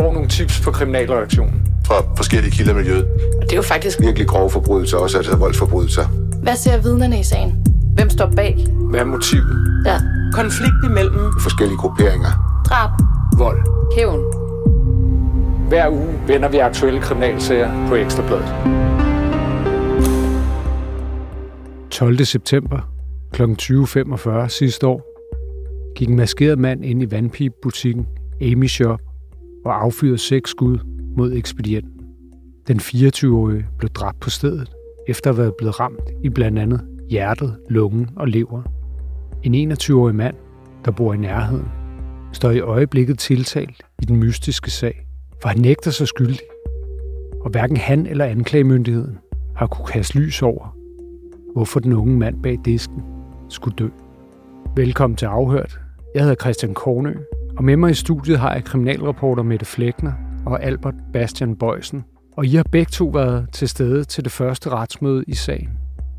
får 0.00 0.12
nogle 0.12 0.28
tips 0.28 0.60
på 0.60 0.70
kriminalreaktionen. 0.70 1.62
Fra 1.86 1.94
forskellige 2.16 2.50
kilder 2.50 2.72
i 2.72 2.76
miljøet. 2.76 3.04
Og 3.36 3.42
det 3.42 3.52
er 3.52 3.56
jo 3.56 3.62
faktisk 3.62 4.00
Virkelig 4.00 4.28
grove 4.28 4.50
forbrydelser, 4.50 4.96
også 4.98 5.16
altså 5.16 5.36
voldsforbrydelser. 5.36 6.06
Hvad 6.42 6.56
ser 6.56 6.82
vidnerne 6.82 7.20
i 7.20 7.22
sagen? 7.22 7.66
Hvem 7.94 8.10
står 8.10 8.32
bag? 8.36 8.66
Hvad 8.90 9.00
er 9.00 9.04
motivet? 9.04 9.82
Ja. 9.86 9.96
Konflikt 10.32 10.74
imellem 10.84 11.32
Forskellige 11.40 11.78
grupperinger. 11.78 12.62
Drab. 12.68 12.90
Vold. 13.38 13.60
Hævn. 13.96 14.20
Hver 15.68 15.88
uge 15.88 16.20
vender 16.26 16.48
vi 16.48 16.58
aktuelle 16.58 17.00
kriminalsager 17.00 17.88
på 17.88 17.94
Ekstrabladet. 17.94 18.54
12. 21.90 22.24
september 22.24 22.78
kl. 23.32 23.42
20.45 23.42 24.48
sidste 24.48 24.86
år 24.86 25.00
gik 25.96 26.08
en 26.08 26.16
maskeret 26.16 26.58
mand 26.58 26.84
ind 26.84 27.02
i 27.02 27.10
vandpibebutikken 27.10 28.06
Amy 28.42 28.68
Shop 28.68 29.00
og 29.64 29.82
affyrede 29.84 30.18
seks 30.18 30.50
skud 30.50 30.78
mod 31.16 31.32
ekspedienten. 31.32 32.00
Den 32.68 32.78
24-årige 32.78 33.66
blev 33.78 33.88
dræbt 33.88 34.20
på 34.20 34.30
stedet, 34.30 34.72
efter 35.08 35.30
at 35.30 35.38
være 35.38 35.52
blevet 35.58 35.80
ramt 35.80 36.10
i 36.24 36.28
blandt 36.28 36.58
andet 36.58 36.80
hjertet, 37.10 37.56
lungen 37.68 38.10
og 38.16 38.28
lever. 38.28 38.62
En 39.42 39.72
21-årig 39.72 40.14
mand, 40.14 40.36
der 40.84 40.90
bor 40.90 41.14
i 41.14 41.16
nærheden, 41.16 41.68
står 42.32 42.50
i 42.50 42.60
øjeblikket 42.60 43.18
tiltalt 43.18 43.82
i 44.02 44.04
den 44.04 44.16
mystiske 44.16 44.70
sag, 44.70 45.06
for 45.42 45.48
han 45.48 45.58
nægter 45.58 45.90
sig 45.90 46.08
skyldig. 46.08 46.40
Og 47.40 47.50
hverken 47.50 47.76
han 47.76 48.06
eller 48.06 48.24
anklagemyndigheden 48.24 49.18
har 49.56 49.66
kunne 49.66 49.86
kaste 49.86 50.18
lys 50.18 50.42
over, 50.42 50.76
hvorfor 51.52 51.80
den 51.80 51.92
unge 51.92 52.18
mand 52.18 52.42
bag 52.42 52.58
disken 52.64 53.02
skulle 53.48 53.76
dø. 53.76 53.88
Velkommen 54.76 55.16
til 55.16 55.26
Afhørt. 55.26 55.80
Jeg 56.14 56.22
hedder 56.22 56.36
Christian 56.40 56.74
Kornø, 56.74 57.14
og 57.60 57.64
med 57.64 57.76
mig 57.76 57.90
i 57.90 57.94
studiet 57.94 58.38
har 58.38 58.54
jeg 58.54 58.64
kriminalreporter 58.64 59.42
Mette 59.42 59.66
Flækner 59.66 60.12
og 60.46 60.62
Albert 60.62 60.94
Bastian 61.12 61.56
Bøjsen. 61.56 62.04
Og 62.36 62.46
I 62.46 62.54
har 62.54 62.64
begge 62.72 62.90
to 62.90 63.06
været 63.06 63.46
til 63.52 63.68
stede 63.68 64.04
til 64.04 64.24
det 64.24 64.32
første 64.32 64.70
retsmøde 64.70 65.24
i 65.26 65.34
sagen. 65.34 65.68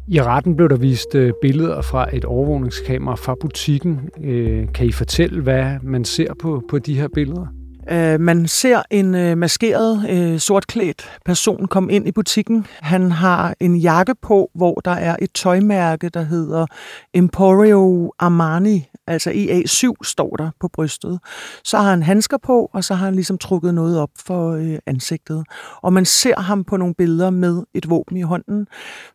I 0.07 0.21
retten 0.21 0.55
blev 0.55 0.69
der 0.69 0.75
vist 0.75 1.15
øh, 1.15 1.33
billeder 1.41 1.81
fra 1.81 2.15
et 2.15 2.25
overvågningskamera 2.25 3.15
fra 3.15 3.35
butikken. 3.41 4.09
Øh, 4.23 4.67
kan 4.73 4.85
I 4.85 4.91
fortælle, 4.91 5.41
hvad 5.41 5.77
man 5.83 6.05
ser 6.05 6.33
på, 6.41 6.63
på 6.69 6.79
de 6.79 6.99
her 6.99 7.07
billeder? 7.13 7.45
Øh, 7.91 8.19
man 8.19 8.47
ser 8.47 8.81
en 8.91 9.15
øh, 9.15 9.37
maskeret, 9.37 10.09
øh, 10.09 10.39
sortklædt 10.39 11.19
person 11.25 11.67
komme 11.67 11.93
ind 11.93 12.07
i 12.07 12.11
butikken. 12.11 12.65
Han 12.81 13.11
har 13.11 13.55
en 13.59 13.75
jakke 13.75 14.15
på, 14.21 14.49
hvor 14.55 14.81
der 14.85 14.91
er 14.91 15.15
et 15.21 15.31
tøjmærke, 15.33 16.09
der 16.09 16.21
hedder 16.21 16.65
Emporio 17.13 18.13
Armani, 18.19 18.87
altså 19.11 19.29
EA7 19.29 20.03
står 20.03 20.35
der 20.35 20.51
på 20.59 20.67
brystet. 20.67 21.19
Så 21.63 21.77
har 21.77 21.89
han 21.89 22.03
handsker 22.03 22.37
på, 22.37 22.69
og 22.73 22.83
så 22.83 22.95
har 22.95 23.05
han 23.05 23.15
ligesom 23.15 23.37
trukket 23.37 23.73
noget 23.73 23.99
op 23.99 24.09
for 24.25 24.51
øh, 24.51 24.79
ansigtet. 24.85 25.43
Og 25.81 25.93
man 25.93 26.05
ser 26.05 26.39
ham 26.39 26.63
på 26.63 26.77
nogle 26.77 26.95
billeder 26.95 27.29
med 27.29 27.63
et 27.73 27.89
våben 27.89 28.17
i 28.17 28.21
hånden. 28.21 28.67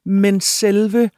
Men 0.05 0.41
selve 0.41 1.11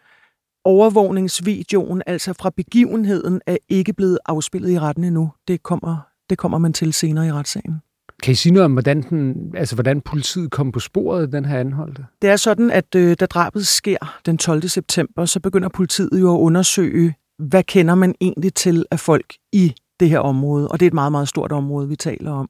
overvågningsvideoen, 0.65 2.03
altså 2.07 2.33
fra 2.33 2.51
begivenheden, 2.57 3.41
er 3.47 3.57
ikke 3.69 3.93
blevet 3.93 4.19
afspillet 4.27 4.71
i 4.71 4.79
retten 4.79 5.05
endnu. 5.05 5.31
Det 5.49 5.63
kommer, 5.63 5.97
det 6.31 6.39
kommer 6.39 6.59
man 6.59 6.73
til 6.73 6.93
senere 6.93 7.27
i 7.27 7.33
retssagen. 7.33 7.81
Kan 8.23 8.33
I 8.33 8.35
sige 8.35 8.53
noget 8.53 8.65
om, 8.65 8.73
hvordan, 8.73 9.03
den, 9.03 9.35
altså, 9.57 9.77
hvordan 9.77 10.01
politiet 10.01 10.51
kom 10.51 10.73
på 10.73 10.81
sporet 10.81 11.23
af 11.23 11.31
den 11.31 11.45
her 11.45 11.59
anholdte? 11.59 12.05
Det 12.23 12.31
er 12.31 12.37
sådan, 12.37 12.71
at 12.71 12.95
øh, 12.97 13.17
da 13.21 13.27
drabet 13.27 13.67
sker 13.67 14.21
den 14.27 14.39
12. 14.39 14.63
september, 14.63 15.25
så 15.25 15.41
begynder 15.41 15.69
politiet 15.69 16.21
jo 16.21 16.35
at 16.35 16.39
undersøge, 16.39 17.15
hvad 17.39 17.63
kender 17.63 17.95
man 17.95 18.15
egentlig 18.21 18.55
til 18.55 18.87
af 18.91 19.01
folk 19.01 19.35
i 19.53 19.75
det 20.01 20.11
her 20.11 20.19
område, 20.19 20.69
og 20.69 20.81
det 20.81 20.87
er 20.87 20.91
et 20.91 20.95
meget, 20.95 21.13
meget 21.13 21.29
stort 21.29 21.53
område, 21.53 21.89
vi 21.89 21.97
taler 21.97 22.33
om. 22.33 22.49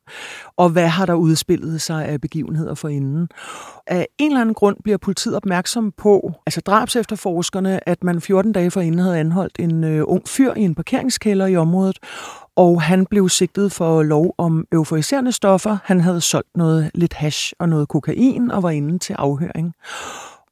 Og 0.56 0.70
hvad 0.70 0.88
har 0.88 1.06
der 1.06 1.14
udspillet 1.14 1.80
sig 1.80 2.04
af 2.04 2.20
begivenheder 2.20 2.74
for 2.74 2.88
inden? 2.88 3.28
Af 3.86 4.06
en 4.18 4.30
eller 4.30 4.40
anden 4.40 4.54
grund 4.54 4.76
bliver 4.84 4.98
politiet 4.98 5.36
opmærksom 5.36 5.92
på, 5.92 6.32
altså 6.46 6.60
drabs 6.60 6.96
efterforskerne, 6.96 7.88
at 7.88 8.04
man 8.04 8.20
14 8.20 8.52
dage 8.52 8.70
forinden 8.70 9.00
havde 9.00 9.18
anholdt 9.18 9.58
en 9.58 9.84
øh, 9.84 10.04
ung 10.06 10.28
fyr 10.28 10.54
i 10.54 10.60
en 10.60 10.74
parkeringskælder 10.74 11.46
i 11.46 11.56
området, 11.56 11.98
og 12.56 12.82
han 12.82 13.06
blev 13.06 13.28
sigtet 13.28 13.72
for 13.72 14.02
lov 14.02 14.34
om 14.38 14.64
euforiserende 14.72 15.32
stoffer. 15.32 15.76
Han 15.84 16.00
havde 16.00 16.20
solgt 16.20 16.56
noget 16.56 16.90
lidt 16.94 17.14
hash 17.14 17.52
og 17.58 17.68
noget 17.68 17.88
kokain 17.88 18.50
og 18.50 18.62
var 18.62 18.70
inde 18.70 18.98
til 18.98 19.12
afhøring. 19.12 19.72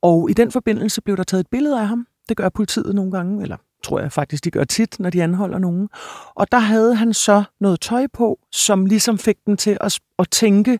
Og 0.03 0.31
i 0.31 0.33
den 0.33 0.53
forbindelse 0.53 1.01
blev 1.01 1.17
der 1.17 1.23
taget 1.23 1.41
et 1.41 1.51
billede 1.51 1.81
af 1.81 1.87
ham. 1.89 2.07
Det 2.29 2.37
gør 2.37 2.49
politiet 2.49 2.95
nogle 2.95 3.13
gange, 3.13 3.43
eller 3.43 3.57
tror 3.83 4.01
jeg 4.01 4.13
faktisk, 4.13 4.45
de 4.45 4.51
gør 4.51 4.65
tit, 4.65 5.01
når 5.01 5.11
de 5.11 5.23
anholder 5.23 5.59
nogen. 5.59 5.89
Og 6.35 6.53
der 6.53 6.59
havde 6.59 6.95
han 6.95 7.15
så 7.15 7.45
noget 7.61 7.81
tøj 7.81 8.07
på, 8.13 8.39
som 8.53 8.87
ligesom 8.87 9.19
fik 9.19 9.37
den 9.47 9.57
til 9.57 9.79
at, 9.81 10.01
at 10.19 10.31
tænke 10.31 10.79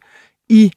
i 0.49 0.73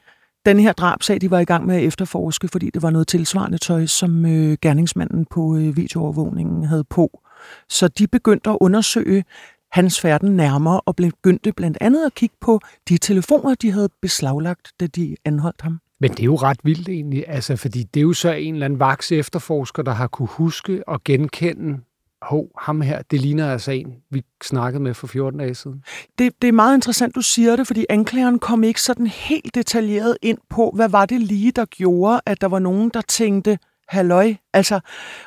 den 0.46 0.59
her 0.59 0.74
drabsag, 0.74 1.22
de 1.22 1.31
var 1.31 1.40
i 1.40 1.46
gang 1.46 1.66
med 1.66 1.75
at 1.75 1.84
efterforske, 1.84 2.47
fordi 2.47 2.69
det 2.69 2.81
var 2.81 2.90
noget 2.90 3.07
tilsvarende 3.07 3.57
tøj, 3.57 3.85
som 3.85 4.25
øh, 4.25 4.57
gerningsmanden 4.62 5.25
på 5.25 5.56
øh, 5.56 5.78
videoovervågningen 5.78 6.63
havde 6.63 6.84
på. 6.84 7.22
Så 7.69 7.88
de 7.88 8.07
begyndte 8.07 8.50
at 8.50 8.57
undersøge 8.62 9.24
hans 9.72 10.00
færden 10.00 10.36
nærmere 10.38 10.81
og 10.81 10.96
begyndte 10.96 11.51
blandt 11.53 11.78
andet 11.81 12.06
at 12.06 12.13
kigge 12.13 12.36
på 12.41 12.59
de 12.90 12.97
telefoner, 12.97 13.56
de 13.56 13.72
havde 13.72 13.90
beslaglagt, 14.01 14.72
da 14.80 14.88
de 14.88 15.16
anholdt 15.25 15.62
ham. 15.62 15.80
Men 16.00 16.12
det 16.12 16.19
er 16.19 16.25
jo 16.25 16.36
ret 16.36 16.59
vildt 16.63 16.90
egentlig, 16.90 17.24
altså, 17.28 17.56
fordi 17.56 17.84
det 17.84 18.00
er 18.00 18.01
jo 18.01 18.13
så 18.13 18.31
en 18.31 18.53
eller 18.53 18.66
anden 18.66 18.80
vaks 18.80 19.12
efterforsker, 19.12 19.84
der 19.84 19.91
har 19.91 20.07
kunne 20.07 20.28
huske 20.28 20.88
og 20.88 21.03
genkende, 21.03 21.80
hov, 22.22 22.47
ham 22.59 22.81
her, 22.81 23.02
det 23.12 23.22
ligner 23.22 23.52
altså 23.52 23.72
en, 23.72 23.96
vi 24.09 24.24
snakkede 24.44 24.84
med 24.84 24.94
for 24.94 25.07
14 25.07 25.40
dage 25.40 25.56
siden. 25.56 25.84
Det, 26.19 26.41
det 26.41 26.47
er 26.47 26.52
meget 26.52 26.75
interessant, 26.75 27.16
du 27.16 27.22
siger 27.22 27.56
det, 27.56 27.68
fordi 27.68 27.85
anklageren 27.90 28.40
kom 28.40 28.63
ikke 28.63 28.81
sådan 28.81 29.07
helt 29.07 29.56
detaljeret 29.56 30.18
ind 30.22 30.38
på, 30.50 30.72
hvad 30.75 30.90
var 30.90 31.06
det 31.06 31.22
lige, 31.22 31.52
der 31.52 31.66
gjorde, 31.66 32.22
at 32.25 32.41
der 32.41 32.47
var 32.47 32.59
nogen, 32.59 32.90
der 32.90 33.02
tænkte, 33.02 33.59
halløj. 33.88 34.34
Altså, 34.53 34.80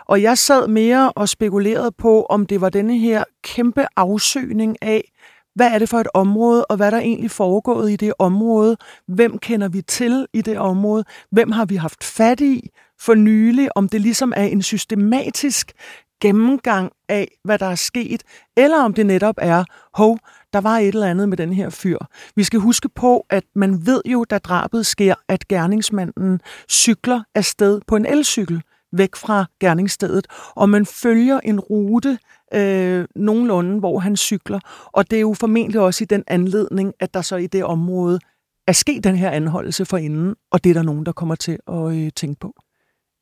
og 0.06 0.22
jeg 0.22 0.38
sad 0.38 0.68
mere 0.68 1.12
og 1.12 1.28
spekulerede 1.28 1.92
på, 1.92 2.22
om 2.22 2.46
det 2.46 2.60
var 2.60 2.68
denne 2.68 2.98
her 2.98 3.24
kæmpe 3.42 3.86
afsøgning 3.96 4.76
af, 4.82 5.12
hvad 5.54 5.70
er 5.70 5.78
det 5.78 5.88
for 5.88 5.98
et 5.98 6.08
område, 6.14 6.64
og 6.64 6.76
hvad 6.76 6.90
der 6.90 6.98
egentlig 6.98 7.30
foregået 7.30 7.90
i 7.90 7.96
det 7.96 8.12
område? 8.18 8.76
Hvem 9.08 9.38
kender 9.38 9.68
vi 9.68 9.82
til 9.82 10.26
i 10.32 10.42
det 10.42 10.58
område? 10.58 11.04
Hvem 11.30 11.50
har 11.50 11.64
vi 11.64 11.76
haft 11.76 12.04
fat 12.04 12.40
i 12.40 12.70
for 13.00 13.14
nylig? 13.14 13.76
Om 13.76 13.88
det 13.88 14.00
ligesom 14.00 14.32
er 14.36 14.44
en 14.44 14.62
systematisk 14.62 15.72
gennemgang 16.22 16.92
af, 17.08 17.28
hvad 17.44 17.58
der 17.58 17.66
er 17.66 17.74
sket, 17.74 18.22
eller 18.56 18.82
om 18.82 18.94
det 18.94 19.06
netop 19.06 19.34
er, 19.38 19.64
hov, 19.94 20.18
der 20.52 20.60
var 20.60 20.78
et 20.78 20.88
eller 20.88 21.06
andet 21.06 21.28
med 21.28 21.36
den 21.36 21.52
her 21.52 21.70
fyr. 21.70 21.98
Vi 22.36 22.44
skal 22.44 22.60
huske 22.60 22.88
på, 22.88 23.26
at 23.30 23.44
man 23.54 23.86
ved 23.86 24.02
jo, 24.06 24.24
da 24.24 24.38
drabet 24.38 24.86
sker, 24.86 25.14
at 25.28 25.48
gerningsmanden 25.48 26.40
cykler 26.70 27.22
afsted 27.34 27.80
på 27.86 27.96
en 27.96 28.06
elcykel 28.06 28.62
væk 28.92 29.16
fra 29.16 29.44
gerningsstedet, 29.60 30.26
og 30.56 30.68
man 30.68 30.86
følger 30.86 31.40
en 31.40 31.60
rute 31.60 32.18
øh, 32.54 33.04
nogenlunde, 33.16 33.78
hvor 33.78 33.98
han 33.98 34.16
cykler. 34.16 34.60
Og 34.86 35.10
det 35.10 35.16
er 35.16 35.20
jo 35.20 35.34
formentlig 35.34 35.80
også 35.80 36.04
i 36.04 36.06
den 36.06 36.24
anledning, 36.26 36.92
at 37.00 37.14
der 37.14 37.22
så 37.22 37.36
i 37.36 37.46
det 37.46 37.64
område 37.64 38.18
er 38.66 38.72
sket 38.72 39.04
den 39.04 39.16
her 39.16 39.30
anholdelse 39.30 39.84
for 39.84 39.96
inden, 39.96 40.34
og 40.50 40.64
det 40.64 40.70
er 40.70 40.74
der 40.74 40.82
nogen, 40.82 41.06
der 41.06 41.12
kommer 41.12 41.34
til 41.34 41.58
at 41.68 41.92
øh, 41.96 42.10
tænke 42.16 42.40
på. 42.40 42.54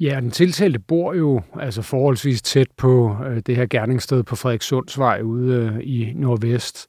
Ja, 0.01 0.21
den 0.21 0.31
tiltalte 0.31 0.79
bor 0.79 1.15
jo 1.15 1.43
altså 1.61 1.83
forholdsvis 1.83 2.43
tæt 2.43 2.69
på 2.77 3.17
øh, 3.27 3.43
det 3.47 3.57
her 3.57 3.67
gerningssted 3.67 4.23
på 4.23 4.37
Frederikssundsvej 4.37 5.21
ude 5.23 5.55
øh, 5.55 5.81
i 5.83 6.13
Nordvest. 6.15 6.89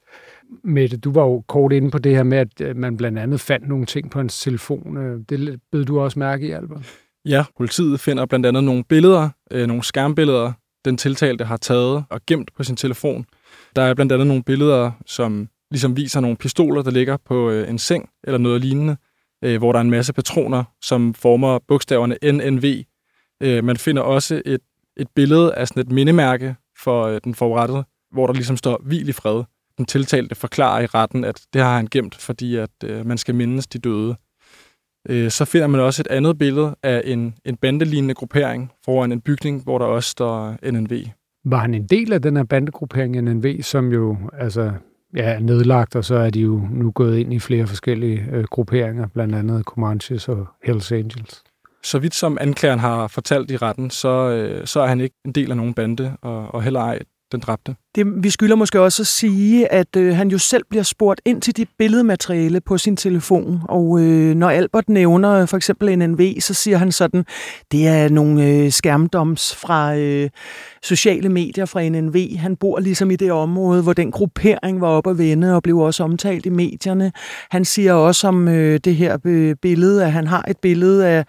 Mette, 0.63 0.97
du 0.97 1.11
var 1.11 1.21
jo 1.21 1.44
kort 1.47 1.73
inde 1.73 1.91
på 1.91 1.97
det 1.97 2.16
her 2.16 2.23
med, 2.23 2.38
at 2.38 2.61
øh, 2.61 2.75
man 2.75 2.97
blandt 2.97 3.19
andet 3.19 3.39
fandt 3.39 3.67
nogle 3.67 3.85
ting 3.85 4.11
på 4.11 4.19
hans 4.19 4.39
telefon. 4.39 4.97
Øh, 4.97 5.19
det 5.29 5.59
bed 5.71 5.85
du 5.85 6.00
også 6.00 6.19
mærke 6.19 6.47
i, 6.47 6.51
Albert? 6.51 6.94
Ja, 7.25 7.45
politiet 7.57 8.00
finder 8.00 8.25
blandt 8.25 8.45
andet 8.45 8.63
nogle 8.63 8.83
billeder, 8.83 9.29
øh, 9.51 9.67
nogle 9.67 9.83
skærmbilleder, 9.83 10.53
den 10.85 10.97
tiltalte 10.97 11.45
har 11.45 11.57
taget 11.57 12.03
og 12.09 12.21
gemt 12.27 12.51
på 12.57 12.63
sin 12.63 12.75
telefon. 12.75 13.25
Der 13.75 13.81
er 13.81 13.94
blandt 13.94 14.11
andet 14.11 14.27
nogle 14.27 14.44
billeder, 14.44 14.91
som 15.05 15.50
ligesom 15.71 15.97
viser 15.97 16.19
nogle 16.19 16.38
pistoler, 16.38 16.81
der 16.81 16.91
ligger 16.91 17.18
på 17.25 17.50
øh, 17.50 17.69
en 17.69 17.80
seng 17.80 18.09
eller 18.24 18.38
noget 18.38 18.62
lignende, 18.62 18.97
øh, 19.44 19.57
hvor 19.57 19.71
der 19.71 19.80
er 19.80 19.83
en 19.83 19.89
masse 19.89 20.13
patroner, 20.13 20.63
som 20.81 21.13
former 21.13 21.59
bogstaverne 21.68 22.18
NNV. 22.24 22.83
Øh, 23.41 23.63
man 23.63 23.77
finder 23.77 24.01
også 24.01 24.41
et, 24.45 24.61
et 24.97 25.07
billede 25.15 25.55
af 25.55 25.67
sådan 25.67 25.81
et 25.81 25.91
mindemærke 25.91 26.55
for 26.77 27.03
øh, 27.03 27.21
den 27.23 27.35
forurettede, 27.35 27.83
hvor 28.11 28.27
der 28.27 28.33
ligesom 28.33 28.57
står 28.57 28.81
hvil 28.83 29.09
i 29.09 29.11
fred. 29.11 29.43
Den 29.77 29.85
tiltalte 29.85 30.35
forklarer 30.35 30.81
i 30.81 30.85
retten, 30.85 31.23
at 31.23 31.41
det 31.53 31.61
har 31.61 31.75
han 31.75 31.88
gemt, 31.91 32.15
fordi 32.15 32.55
at 32.55 32.69
øh, 32.83 33.05
man 33.05 33.17
skal 33.17 33.35
mindes 33.35 33.67
de 33.67 33.79
døde. 33.79 34.15
Øh, 35.09 35.31
så 35.31 35.45
finder 35.45 35.67
man 35.67 35.81
også 35.81 36.01
et 36.01 36.07
andet 36.07 36.38
billede 36.38 36.75
af 36.83 37.01
en, 37.05 37.35
en 37.45 37.57
bandelignende 37.57 38.13
gruppering 38.13 38.71
foran 38.85 39.11
en 39.11 39.21
bygning, 39.21 39.63
hvor 39.63 39.77
der 39.77 39.85
også 39.85 40.09
står 40.09 40.55
NNV. 40.71 40.91
Var 41.45 41.57
han 41.57 41.73
en 41.73 41.88
del 41.88 42.13
af 42.13 42.21
den 42.21 42.38
her 42.38 42.43
bandegruppering 42.43 43.21
NNV, 43.21 43.61
som 43.61 43.91
jo 43.91 44.17
altså, 44.33 44.71
ja, 45.15 45.23
er 45.23 45.39
nedlagt, 45.39 45.95
og 45.95 46.05
så 46.05 46.15
er 46.15 46.29
de 46.29 46.39
jo 46.39 46.67
nu 46.71 46.91
gået 46.91 47.17
ind 47.17 47.33
i 47.33 47.39
flere 47.39 47.67
forskellige 47.67 48.25
øh, 48.31 48.43
grupperinger, 48.43 49.07
blandt 49.07 49.35
andet 49.35 49.63
Comanches 49.63 50.29
og 50.29 50.47
Hells 50.63 50.91
Angels? 50.91 51.43
Så 51.83 52.00
vidt 52.00 52.16
som 52.16 52.38
anklageren 52.42 52.80
har 52.80 53.07
fortalt 53.07 53.51
i 53.51 53.57
retten, 53.57 53.89
så, 53.89 54.30
øh, 54.30 54.68
så 54.68 54.80
er 54.80 54.88
han 54.88 55.01
ikke 55.01 55.16
en 55.25 55.31
del 55.31 55.51
af 55.51 55.57
nogen 55.57 55.74
bande, 55.74 56.18
og, 56.22 56.54
og 56.54 56.63
heller 56.63 56.80
ej 56.80 57.00
den 57.31 57.39
dræbte. 57.39 57.75
Det, 57.95 58.24
vi 58.24 58.30
skylder 58.30 58.56
måske 58.56 58.81
også 58.81 59.04
at 59.04 59.07
sige, 59.07 59.72
at 59.72 59.95
øh, 59.95 60.16
han 60.16 60.28
jo 60.28 60.38
selv 60.38 60.63
bliver 60.69 60.83
spurgt 60.83 61.22
ind 61.25 61.42
til 61.42 61.57
dit 61.57 61.69
billedmateriale 61.78 62.62
på 62.62 62.78
sin 62.78 62.98
telefon, 62.98 63.62
og 63.69 64.01
øh, 64.01 64.36
når 64.36 64.50
Albert 64.50 64.89
nævner 64.89 65.31
øh, 65.31 65.48
for 65.48 65.57
eksempel 65.57 66.00
NNV, 66.00 66.39
så 66.39 66.54
siger 66.54 66.78
han 66.78 66.92
sådan, 66.92 67.25
det 67.72 67.88
er 67.88 68.10
nogle 68.10 68.48
øh, 68.48 68.72
skærmdoms 68.72 69.56
fra 69.56 69.95
øh, 69.95 70.30
sociale 70.84 71.30
medier 71.30 71.66
fra 71.66 71.89
NNV. 71.89 72.38
Han 72.38 72.56
bor 72.56 72.80
ligesom 72.80 73.12
i 73.12 73.16
det 73.16 73.31
område, 73.31 73.84
hvor 73.84 73.94
den 73.94 74.12
gruppering 74.12 74.81
var 74.81 74.88
op 74.88 75.07
at 75.07 75.18
vende 75.18 75.56
og 75.56 75.63
blev 75.63 75.77
også 75.77 76.04
omtalt 76.04 76.45
i 76.45 76.50
medierne. 76.50 77.12
Han 77.51 77.66
siger 77.66 77.94
også 77.94 78.27
om 78.27 78.48
øh, 78.48 78.80
det 78.84 78.95
her 78.95 79.18
øh, 79.25 79.56
billede, 79.62 80.06
at 80.06 80.12
han 80.12 80.27
har 80.27 80.45
et 80.48 80.57
billede 80.57 81.07
af 81.07 81.25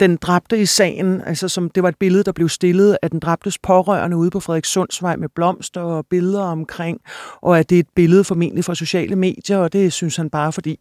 den 0.00 0.16
dræbte 0.16 0.60
i 0.60 0.66
sagen, 0.66 1.22
altså 1.26 1.48
som 1.48 1.70
det 1.70 1.82
var 1.82 1.88
et 1.88 1.98
billede, 2.00 2.24
der 2.24 2.32
blev 2.32 2.48
stillet 2.48 2.98
af 3.02 3.10
den 3.10 3.20
dræbtes 3.20 3.58
pårørende 3.58 4.16
ude 4.16 4.30
på 4.30 4.40
Frederikssundsvej 4.40 5.16
med 5.16 5.28
blomster 5.34 5.80
og 5.80 6.06
billeder 6.10 6.42
omkring, 6.42 7.00
og 7.42 7.58
at 7.58 7.70
det 7.70 7.76
er 7.76 7.80
et 7.80 7.88
billede 7.96 8.24
formentlig 8.24 8.64
fra 8.64 8.74
sociale 8.74 9.16
medier, 9.16 9.58
og 9.58 9.72
det 9.72 9.92
synes 9.92 10.16
han 10.16 10.30
bare 10.30 10.52
fordi, 10.52 10.78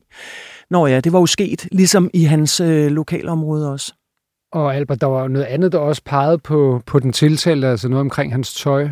nå 0.70 0.88
ja, 0.88 1.00
det 1.00 1.14
var 1.14 1.20
jo 1.20 1.26
sket, 1.26 1.68
ligesom 1.72 2.10
i 2.14 2.24
hans 2.24 2.60
øh, 2.60 2.92
lokalområde 2.92 3.72
også. 3.72 3.94
Og 4.52 4.76
Albert, 4.76 5.02
der 5.02 5.08
var 5.08 5.28
noget 5.28 5.46
andet, 5.46 5.72
der 5.72 5.78
også 5.78 6.02
pegede 6.06 6.38
på, 6.38 6.82
på 6.86 7.00
den 7.00 7.14
tiltalte, 7.14 7.68
altså 7.68 7.90
noget 7.90 8.02
omkring 8.02 8.34
hans 8.34 8.54
tøj. 8.54 8.90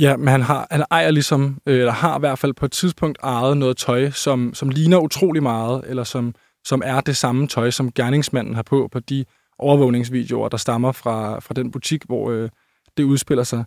Ja, 0.00 0.16
men 0.16 0.28
han, 0.28 0.42
har, 0.42 0.66
han 0.70 0.84
ejer 0.90 1.10
ligesom, 1.10 1.58
øh, 1.66 1.78
eller 1.78 1.92
har 1.92 2.18
i 2.18 2.20
hvert 2.20 2.38
fald 2.38 2.54
på 2.54 2.64
et 2.64 2.72
tidspunkt 2.72 3.18
ejet 3.22 3.56
noget 3.56 3.76
tøj, 3.76 4.10
som, 4.10 4.54
som 4.54 4.68
ligner 4.68 4.98
utrolig 4.98 5.42
meget, 5.42 5.84
eller 5.86 6.04
som, 6.04 6.34
som 6.64 6.82
er 6.84 7.00
det 7.00 7.16
samme 7.16 7.46
tøj, 7.46 7.70
som 7.70 7.92
gerningsmanden 7.92 8.54
har 8.54 8.62
på 8.62 8.88
på 8.92 9.00
de 9.00 9.24
overvågningsvideoer, 9.58 10.48
der 10.48 10.56
stammer 10.56 10.92
fra, 10.92 11.40
fra 11.40 11.54
den 11.54 11.70
butik, 11.70 12.04
hvor 12.06 12.30
øh, 12.30 12.48
det 12.96 13.02
udspiller 13.02 13.44
sig. 13.44 13.64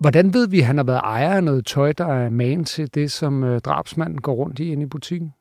Hvordan 0.00 0.34
ved 0.34 0.48
vi, 0.48 0.60
at 0.60 0.66
han 0.66 0.76
har 0.76 0.84
været 0.84 1.00
ejer 1.04 1.34
af 1.34 1.44
noget 1.44 1.66
tøj, 1.66 1.92
der 1.92 2.06
er 2.06 2.30
man 2.30 2.64
til 2.64 2.94
det, 2.94 3.12
som 3.12 3.44
øh, 3.44 3.60
drabsmanden 3.60 4.20
går 4.20 4.34
rundt 4.34 4.58
i 4.58 4.72
inde 4.72 4.82
i 4.82 4.86
butikken? 4.86 5.32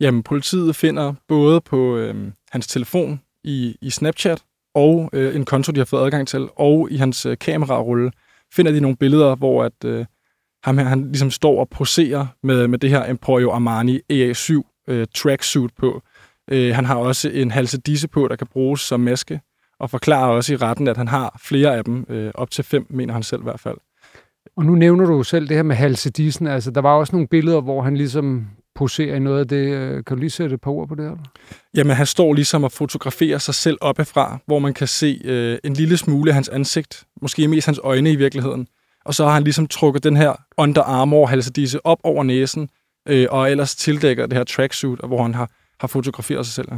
Jamen, 0.00 0.22
politiet 0.22 0.76
finder 0.76 1.14
både 1.28 1.60
på 1.60 1.96
øh, 1.96 2.32
hans 2.50 2.66
telefon 2.66 3.20
i, 3.44 3.76
i 3.80 3.90
Snapchat, 3.90 4.42
og 4.74 5.10
øh, 5.12 5.36
en 5.36 5.44
konto, 5.44 5.72
de 5.72 5.80
har 5.80 5.84
fået 5.84 6.04
adgang 6.04 6.28
til, 6.28 6.48
og 6.56 6.88
i 6.90 6.96
hans 6.96 7.26
øh, 7.26 7.38
kamerarulle, 7.38 8.12
finder 8.54 8.72
de 8.72 8.80
nogle 8.80 8.96
billeder, 8.96 9.36
hvor 9.36 9.64
at, 9.64 9.84
øh, 9.84 10.06
ham 10.64 10.78
her, 10.78 10.84
han 10.84 11.02
ligesom 11.02 11.30
står 11.30 11.60
og 11.60 11.68
poserer 11.68 12.26
med, 12.42 12.68
med 12.68 12.78
det 12.78 12.90
her 12.90 13.10
Emporio 13.10 13.50
Armani 13.50 14.00
AA7 14.12 14.84
øh, 14.88 15.06
tracksuit 15.14 15.70
på. 15.78 16.02
Øh, 16.50 16.74
han 16.74 16.84
har 16.84 16.94
også 16.94 17.28
en 17.28 17.50
halsedisse 17.50 18.08
på, 18.08 18.28
der 18.28 18.36
kan 18.36 18.46
bruges 18.46 18.80
som 18.80 19.00
maske, 19.00 19.40
og 19.80 19.90
forklarer 19.90 20.28
også 20.28 20.52
i 20.52 20.56
retten, 20.56 20.88
at 20.88 20.96
han 20.96 21.08
har 21.08 21.40
flere 21.44 21.76
af 21.76 21.84
dem, 21.84 22.06
øh, 22.08 22.30
op 22.34 22.50
til 22.50 22.64
fem, 22.64 22.86
mener 22.90 23.12
han 23.12 23.22
selv 23.22 23.40
i 23.40 23.44
hvert 23.44 23.60
fald. 23.60 23.76
Og 24.56 24.64
nu 24.64 24.74
nævner 24.74 25.06
du 25.06 25.22
selv 25.22 25.48
det 25.48 25.56
her 25.56 25.62
med 25.62 25.76
halsedissen. 25.76 26.46
Altså, 26.46 26.70
der 26.70 26.80
var 26.80 26.94
også 26.94 27.12
nogle 27.12 27.28
billeder, 27.28 27.60
hvor 27.60 27.82
han 27.82 27.96
ligesom 27.96 28.46
poserer 28.74 29.16
i 29.16 29.18
noget 29.18 29.40
af 29.40 29.48
det. 29.48 29.74
Øh, 29.74 30.04
kan 30.04 30.16
du 30.16 30.20
lige 30.20 30.30
sætte 30.30 30.54
et 30.54 30.60
par 30.60 30.70
ord 30.70 30.88
på 30.88 30.94
det 30.94 31.04
her? 31.04 31.16
Jamen, 31.74 31.96
han 31.96 32.06
står 32.06 32.34
ligesom 32.34 32.64
og 32.64 32.72
fotograferer 32.72 33.38
sig 33.38 33.54
selv 33.54 33.78
oppefra, 33.80 34.38
hvor 34.46 34.58
man 34.58 34.74
kan 34.74 34.86
se 34.86 35.20
øh, 35.24 35.58
en 35.64 35.74
lille 35.74 35.96
smule 35.96 36.30
af 36.30 36.34
hans 36.34 36.48
ansigt. 36.48 37.04
Måske 37.22 37.48
mest 37.48 37.66
hans 37.66 37.80
øjne 37.84 38.12
i 38.12 38.16
virkeligheden. 38.16 38.66
Og 39.04 39.14
så 39.14 39.24
har 39.24 39.32
han 39.32 39.42
ligesom 39.42 39.66
trukket 39.66 40.04
den 40.04 40.16
her 40.16 40.32
Under 40.56 40.82
Armour 40.82 41.26
halsedisse 41.26 41.86
op 41.86 41.98
over 42.04 42.24
næsen, 42.24 42.68
øh, 43.08 43.26
og 43.30 43.50
ellers 43.50 43.76
tildækker 43.76 44.26
det 44.26 44.36
her 44.38 44.44
tracksuit, 44.44 45.00
hvor 45.06 45.22
han 45.22 45.34
har 45.34 45.50
har 45.80 45.88
fotograferet 45.88 46.46
sig 46.46 46.54
selv. 46.54 46.68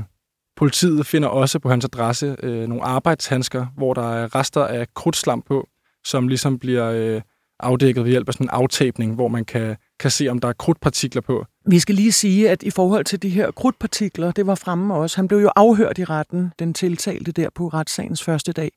Politiet 0.56 1.06
finder 1.06 1.28
også 1.28 1.58
på 1.58 1.70
hans 1.70 1.84
adresse 1.84 2.36
øh, 2.42 2.68
nogle 2.68 2.84
arbejdshandsker, 2.84 3.66
hvor 3.76 3.94
der 3.94 4.12
er 4.12 4.34
rester 4.34 4.64
af 4.64 4.94
krudtslam 4.94 5.42
på, 5.42 5.68
som 6.04 6.28
ligesom 6.28 6.58
bliver 6.58 6.90
øh, 6.90 7.20
afdækket 7.60 8.04
ved 8.04 8.10
hjælp 8.10 8.28
af 8.28 8.34
sådan 8.34 8.46
en 8.46 8.50
aftæbning, 8.50 9.14
hvor 9.14 9.28
man 9.28 9.44
kan, 9.44 9.76
kan 10.00 10.10
se, 10.10 10.28
om 10.28 10.38
der 10.38 10.48
er 10.48 10.52
krudtpartikler 10.52 11.22
på. 11.22 11.44
Vi 11.66 11.78
skal 11.78 11.94
lige 11.94 12.12
sige, 12.12 12.50
at 12.50 12.62
i 12.62 12.70
forhold 12.70 13.04
til 13.04 13.22
de 13.22 13.28
her 13.28 13.50
krudtpartikler, 13.50 14.32
det 14.32 14.46
var 14.46 14.54
fremme 14.54 14.94
også. 14.94 15.16
Han 15.16 15.28
blev 15.28 15.38
jo 15.38 15.50
afhørt 15.56 15.98
i 15.98 16.04
retten, 16.04 16.52
den 16.58 16.74
tiltalte 16.74 17.32
der 17.32 17.48
på 17.54 17.68
retssagens 17.68 18.22
første 18.22 18.52
dag. 18.52 18.70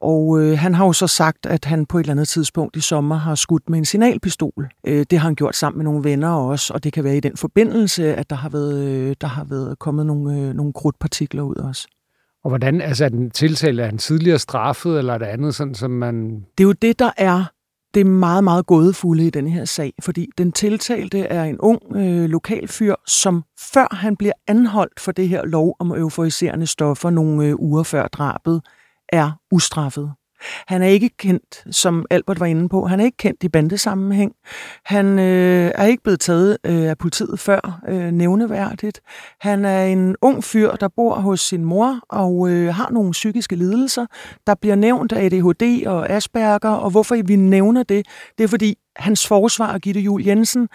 Og 0.00 0.40
øh, 0.40 0.58
han 0.58 0.74
har 0.74 0.86
jo 0.86 0.92
så 0.92 1.06
sagt, 1.06 1.46
at 1.46 1.64
han 1.64 1.86
på 1.86 1.98
et 1.98 2.02
eller 2.02 2.12
andet 2.12 2.28
tidspunkt 2.28 2.76
i 2.76 2.80
sommer 2.80 3.16
har 3.16 3.34
skudt 3.34 3.70
med 3.70 3.78
en 3.78 3.84
signalpistol. 3.84 4.68
Øh, 4.86 5.06
det 5.10 5.18
har 5.18 5.28
han 5.28 5.34
gjort 5.34 5.56
sammen 5.56 5.78
med 5.78 5.84
nogle 5.84 6.04
venner 6.04 6.28
også, 6.28 6.74
og 6.74 6.84
det 6.84 6.92
kan 6.92 7.04
være 7.04 7.16
i 7.16 7.20
den 7.20 7.36
forbindelse, 7.36 8.14
at 8.14 8.30
der 8.30 8.36
har 8.36 8.48
været, 8.48 8.84
øh, 8.84 9.16
der 9.20 9.26
har 9.26 9.44
været 9.44 9.78
kommet 9.78 10.06
nogle, 10.06 10.38
øh, 10.38 10.54
nogle 10.54 10.72
krudtpartikler 10.72 11.42
ud 11.42 11.56
også. 11.56 11.88
Og 12.44 12.50
hvordan, 12.50 12.80
altså 12.80 13.04
er 13.04 13.08
den 13.08 13.30
tiltale, 13.30 13.82
er 13.82 13.86
han 13.86 13.98
tidligere 13.98 14.38
straffet, 14.38 14.98
eller 14.98 15.14
er 15.14 15.18
det 15.18 15.26
andet, 15.26 15.54
sådan 15.54 15.74
som 15.74 15.90
man... 15.90 16.44
Det 16.58 16.64
er 16.64 16.68
jo 16.68 16.72
det, 16.72 16.98
der 16.98 17.10
er 17.16 17.44
det 17.94 18.00
er 18.00 18.04
meget, 18.04 18.44
meget 18.44 18.66
gådefulde 18.66 19.26
i 19.26 19.30
denne 19.30 19.50
her 19.50 19.64
sag, 19.64 19.92
fordi 20.00 20.30
den 20.38 20.52
tiltalte 20.52 21.20
er 21.20 21.44
en 21.44 21.58
ung 21.58 21.82
øh, 21.96 22.30
lokal 22.30 22.68
fyr, 22.68 22.94
som 23.06 23.44
før 23.58 23.94
han 23.94 24.16
bliver 24.16 24.32
anholdt 24.46 25.00
for 25.00 25.12
det 25.12 25.28
her 25.28 25.44
lov 25.44 25.76
om 25.78 25.90
euforiserende 25.90 26.66
stoffer 26.66 27.10
nogle 27.10 27.46
øh, 27.46 27.54
uger 27.58 27.82
før 27.82 28.08
drabet, 28.08 28.62
er 29.12 29.30
ustraffet. 29.50 30.12
Han 30.66 30.82
er 30.82 30.86
ikke 30.86 31.10
kendt, 31.18 31.76
som 31.76 32.04
Albert 32.10 32.40
var 32.40 32.46
inde 32.46 32.68
på, 32.68 32.86
han 32.86 33.00
er 33.00 33.04
ikke 33.04 33.16
kendt 33.16 33.42
i 33.42 33.48
bandesammenhæng. 33.48 34.32
Han 34.84 35.18
øh, 35.18 35.72
er 35.74 35.86
ikke 35.86 36.02
blevet 36.02 36.20
taget 36.20 36.58
øh, 36.66 36.82
af 36.82 36.98
politiet 36.98 37.40
før 37.40 37.80
øh, 37.88 38.10
nævneværdigt. 38.10 39.00
Han 39.40 39.64
er 39.64 39.84
en 39.84 40.16
ung 40.22 40.44
fyr, 40.44 40.70
der 40.70 40.88
bor 40.96 41.14
hos 41.14 41.40
sin 41.40 41.64
mor 41.64 42.00
og 42.08 42.50
øh, 42.50 42.74
har 42.74 42.90
nogle 42.90 43.10
psykiske 43.10 43.56
lidelser. 43.56 44.06
Der 44.46 44.54
bliver 44.54 44.74
nævnt 44.74 45.12
ADHD 45.12 45.86
og 45.86 46.10
Asperger, 46.10 46.70
og 46.70 46.90
hvorfor 46.90 47.22
vi 47.22 47.36
nævner 47.36 47.82
det, 47.82 48.06
det 48.38 48.44
er 48.44 48.48
fordi 48.48 48.74
hans 48.96 49.26
forsvar, 49.26 49.78
Gitte 49.78 50.00
Jul 50.00 50.24
Jensen, 50.24 50.68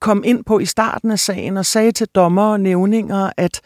kom 0.00 0.22
ind 0.26 0.44
på 0.44 0.58
i 0.58 0.64
starten 0.64 1.10
af 1.10 1.18
sagen 1.18 1.56
og 1.56 1.66
sagde 1.66 1.92
til 1.92 2.08
dommer 2.14 2.42
og 2.42 2.60
nævninger, 2.60 3.30
at 3.36 3.60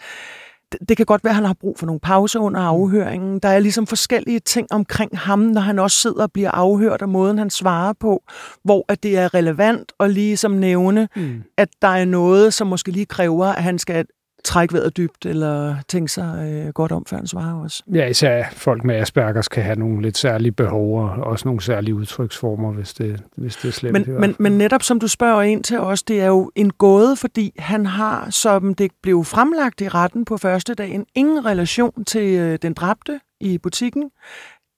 det 0.89 0.97
kan 0.97 1.07
godt 1.07 1.25
være, 1.25 1.31
at 1.31 1.35
han 1.35 1.45
har 1.45 1.57
brug 1.61 1.79
for 1.79 1.87
nogle 1.87 2.01
pauser 2.01 2.41
under 2.41 2.61
mm. 2.61 2.67
afhøringen. 2.67 3.39
Der 3.39 3.49
er 3.49 3.59
ligesom 3.59 3.87
forskellige 3.87 4.41
ting 4.41 4.67
omkring 4.71 5.19
ham, 5.19 5.39
når 5.39 5.61
han 5.61 5.79
også 5.79 5.97
sidder 5.97 6.23
og 6.23 6.33
bliver 6.33 6.51
afhørt, 6.51 7.03
og 7.03 7.09
måden 7.09 7.39
han 7.39 7.51
svarer 7.51 7.93
på, 7.93 8.23
hvor 8.65 8.85
at 8.89 9.03
det 9.03 9.19
er 9.19 9.35
relevant 9.35 9.93
at 10.01 10.11
ligesom 10.11 10.51
nævne, 10.51 11.09
mm. 11.17 11.43
at 11.57 11.69
der 11.83 11.89
er 11.89 12.05
noget, 12.05 12.55
som 12.55 12.67
måske 12.67 12.91
lige 12.91 13.07
kræver, 13.07 13.47
at 13.47 13.63
han 13.63 13.79
skal 13.79 14.07
trække 14.47 14.75
vejret 14.75 14.97
dybt, 14.97 15.27
eller 15.27 15.77
tænke 15.89 16.13
sig 16.13 16.63
øh, 16.67 16.73
godt 16.73 16.93
om, 16.93 17.05
før 17.07 17.17
han 17.17 17.27
svarer 17.27 17.63
også. 17.63 17.83
Ja, 17.95 18.07
især 18.07 18.45
folk 18.53 18.85
med 18.85 18.95
Aspergers 18.95 19.49
kan 19.49 19.63
have 19.63 19.79
nogle 19.79 20.03
lidt 20.03 20.19
særlige 20.19 20.53
behov, 20.53 21.01
og 21.01 21.11
også 21.11 21.49
nogle 21.49 21.61
særlige 21.61 21.95
udtryksformer, 21.95 22.73
hvis 22.73 22.95
det, 22.95 23.23
hvis 23.37 23.57
det 23.57 23.69
er 23.69 23.73
slemt. 23.73 23.93
Men, 23.93 24.21
men, 24.21 24.37
men 24.39 24.53
netop 24.59 24.83
som 24.83 25.01
du 25.01 25.09
spørger 25.09 25.43
ind 25.43 25.65
til 25.65 25.81
os, 25.81 26.03
det 26.03 26.21
er 26.21 26.27
jo 26.27 26.51
en 26.55 26.71
gåde, 26.71 27.17
fordi 27.17 27.53
han 27.59 27.87
har, 27.87 28.31
som 28.31 28.75
det 28.75 28.91
blev 29.03 29.25
fremlagt 29.25 29.81
i 29.81 29.89
retten 29.89 30.25
på 30.25 30.37
første 30.37 30.75
dagen, 30.75 31.07
ingen 31.15 31.47
relation 31.47 32.05
til 32.05 32.39
øh, 32.39 32.59
den 32.63 32.73
dræbte 32.73 33.21
i 33.41 33.59
butikken 33.59 34.11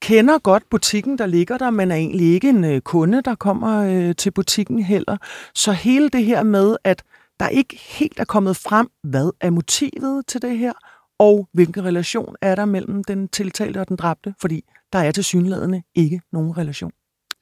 kender 0.03 0.39
godt 0.39 0.63
butikken, 0.71 1.19
der 1.19 1.27
ligger 1.27 1.59
der, 1.59 1.71
men 1.71 1.91
er 1.91 1.97
egentlig 1.97 2.27
ikke 2.35 2.49
en 2.49 2.65
øh, 2.65 2.81
kunde, 2.81 3.23
der 3.23 3.35
kommer 3.35 3.85
øh, 3.85 4.15
til 4.15 4.31
butikken 4.31 4.83
heller. 4.83 5.17
Så 5.55 5.73
hele 5.73 6.09
det 6.09 6.25
her 6.25 6.43
med, 6.43 6.77
at 6.85 7.03
der 7.40 7.49
ikke 7.49 7.80
helt 7.99 8.21
er 8.21 8.25
kommet 8.25 8.57
frem, 8.57 8.88
hvad 9.02 9.30
er 9.40 9.50
motivet 9.50 10.26
til 10.26 10.42
det 10.42 10.59
her, 10.59 10.73
og 11.18 11.49
hvilken 11.52 11.85
relation 11.85 12.35
er 12.42 12.54
der 12.54 12.64
mellem 12.64 13.04
den 13.04 13.28
tiltalte 13.28 13.80
og 13.80 13.88
den 13.88 13.97
dræbte, 13.97 14.35
fordi 14.40 14.64
der 14.92 14.99
er 14.99 15.11
til 15.11 15.25
synlædende 15.25 15.83
ikke 15.95 16.21
nogen 16.33 16.59
relation. 16.59 16.92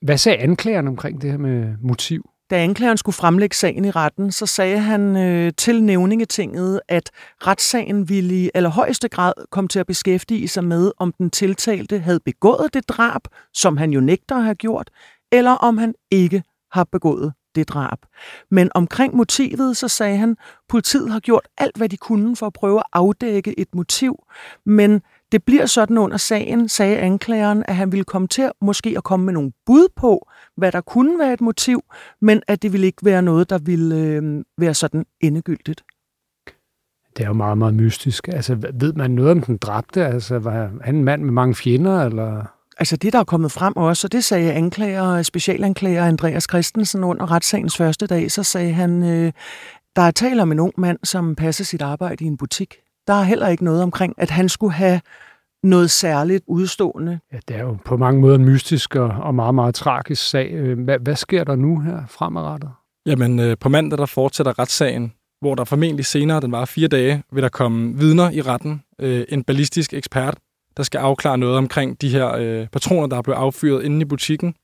Hvad 0.03 0.19
sagde 0.19 0.39
anklageren 0.39 0.89
omkring 0.89 1.23
det 1.23 1.31
her 1.31 1.39
med 1.39 1.75
motiv? 1.83 2.31
Da 2.51 2.63
anklageren 2.63 2.99
skulle 2.99 3.15
fremlægge 3.15 3.57
sagen 3.57 3.85
i 3.85 3.91
retten, 3.91 4.33
så 4.33 4.47
sagde 4.47 4.79
han 4.79 5.17
øh, 5.17 5.53
til 5.57 5.83
nævningetinget, 5.83 6.81
at 6.89 7.11
retssagen 7.47 8.09
ville 8.09 8.35
i 8.35 8.51
allerhøjeste 8.55 9.09
grad 9.09 9.33
komme 9.51 9.69
til 9.69 9.79
at 9.79 9.87
beskæftige 9.87 10.49
sig 10.49 10.65
med, 10.65 10.93
om 10.99 11.13
den 11.19 11.31
tiltalte 11.31 11.99
havde 11.99 12.21
begået 12.21 12.75
det 12.75 12.89
drab, 12.89 13.21
som 13.55 13.77
han 13.77 13.91
jo 13.91 14.01
nægter 14.01 14.37
at 14.37 14.45
have 14.45 14.55
gjort, 14.55 14.91
eller 15.33 15.51
om 15.51 15.79
han 15.79 15.95
ikke 16.11 16.43
har 16.73 16.85
begået 16.85 17.33
det 17.57 17.69
drab. 17.69 17.99
Men 18.51 18.71
omkring 18.75 19.17
motivet, 19.17 19.77
så 19.77 19.89
sagde 19.89 20.17
han, 20.17 20.37
politiet 20.69 21.13
har 21.13 21.21
gjort 21.21 21.49
alt, 21.59 21.77
hvad 21.77 21.89
de 21.89 21.97
kunne 21.97 22.37
for 22.37 22.47
at 22.47 22.53
prøve 22.53 22.79
at 22.79 22.87
afdække 22.93 23.61
et 23.61 23.69
motiv, 23.75 24.17
men 24.67 25.03
det 25.33 25.45
bliver 25.45 25.67
sådan 25.67 25.99
under 25.99 26.17
sagen, 26.17 26.69
sagde 26.69 26.99
anklageren, 26.99 27.65
at 27.69 27.77
han 27.77 27.93
ville 27.93 28.05
komme 28.05 28.29
til 28.29 28.51
måske 28.61 28.95
at 28.97 29.05
komme 29.05 29.27
med 29.27 29.33
nogle 29.33 29.53
bud 29.67 29.89
på, 29.97 30.29
hvad 30.57 30.73
der 30.73 30.81
kunne 30.81 31.19
være 31.19 31.33
et 31.33 31.41
motiv, 31.41 31.85
men 32.21 32.43
at 32.49 32.63
det 32.63 32.73
ville 32.73 32.87
ikke 32.87 33.05
være 33.05 33.23
noget, 33.23 33.51
der 33.51 33.59
ville 33.59 33.97
øh, 33.97 34.45
være 34.59 34.75
sådan 34.75 35.07
endegyldigt. 35.21 35.85
Det 37.17 37.23
er 37.25 37.29
jo 37.29 37.33
meget, 37.33 37.59
meget 37.59 37.75
mystisk. 37.75 38.29
Altså, 38.29 38.55
ved 38.75 38.93
man 38.93 39.11
noget 39.11 39.31
om 39.31 39.41
den 39.41 39.57
dræbte? 39.57 40.07
Altså, 40.07 40.39
var 40.39 40.71
han 40.83 40.95
en 40.95 41.05
mand 41.05 41.23
med 41.23 41.33
mange 41.33 41.55
fjender, 41.55 42.03
eller... 42.03 42.56
Altså 42.79 42.97
det, 42.97 43.13
der 43.13 43.19
er 43.19 43.25
kommet 43.25 43.53
frem 43.53 43.77
også, 43.77 44.07
og 44.07 44.13
det 44.13 44.25
sagde 44.25 44.53
anklager, 44.53 45.23
specialanklager 45.23 46.05
Andreas 46.05 46.47
Christensen 46.51 47.05
under 47.05 47.31
retssagens 47.31 47.77
første 47.77 48.07
dag, 48.07 48.31
så 48.31 48.43
sagde 48.43 48.73
han, 48.73 49.03
øh, 49.03 49.33
der 49.97 50.03
er 50.03 50.11
tale 50.11 50.43
om 50.43 50.53
en 50.53 50.61
ung 50.61 50.75
mand, 50.79 50.99
som 51.05 51.35
passer 51.35 51.65
sit 51.65 51.83
arbejde 51.83 52.25
i 52.25 52.27
en 52.27 52.37
butik. 52.37 52.75
Der 53.07 53.13
er 53.13 53.23
heller 53.23 53.49
ikke 53.49 53.65
noget 53.65 53.83
omkring, 53.83 54.15
at 54.19 54.31
han 54.31 54.49
skulle 54.49 54.73
have 54.73 55.01
noget 55.63 55.91
særligt 55.91 56.45
udstående. 56.47 57.19
Ja, 57.33 57.39
det 57.49 57.57
er 57.57 57.63
jo 57.63 57.77
på 57.85 57.97
mange 57.97 58.21
måder 58.21 58.35
en 58.35 58.45
mystisk 58.45 58.97
og, 58.97 59.09
og 59.09 59.35
meget, 59.35 59.55
meget 59.55 59.75
tragisk 59.75 60.29
sag. 60.29 60.51
Øh, 60.53 60.85
hvad, 60.85 60.99
hvad 60.99 61.17
sker 61.17 61.45
der 61.45 61.57
nu 61.57 61.81
her 61.81 62.03
fremadrettet? 62.09 62.71
Jamen, 63.07 63.41
øh, 63.41 63.57
på 63.61 63.69
mandag 63.69 63.99
der 63.99 64.07
fortsætter 64.07 64.59
retssagen, 64.59 65.13
hvor 65.41 65.55
der 65.55 65.65
formentlig 65.65 66.07
senere, 66.07 66.41
den 66.41 66.53
var 66.53 66.65
fire 66.65 66.89
dage, 66.89 67.23
vil 67.33 67.43
der 67.43 67.49
komme 67.49 67.99
vidner 67.99 68.31
i 68.31 68.43
retten. 68.43 68.83
Øh, 69.01 69.25
en 69.29 69.45
ballistisk 69.45 69.95
ekspert, 69.95 70.39
der 70.77 70.83
skal 70.83 70.99
afklare 70.99 71.39
noget 71.39 71.57
omkring 71.57 72.01
de 72.01 72.09
her 72.09 72.33
øh, 72.33 72.67
patroner, 72.67 73.07
der 73.07 73.17
er 73.17 73.23
blevet 73.23 73.39
affyret 73.39 73.85
inde 73.85 74.01
i 74.01 74.05
butikken. 74.05 74.55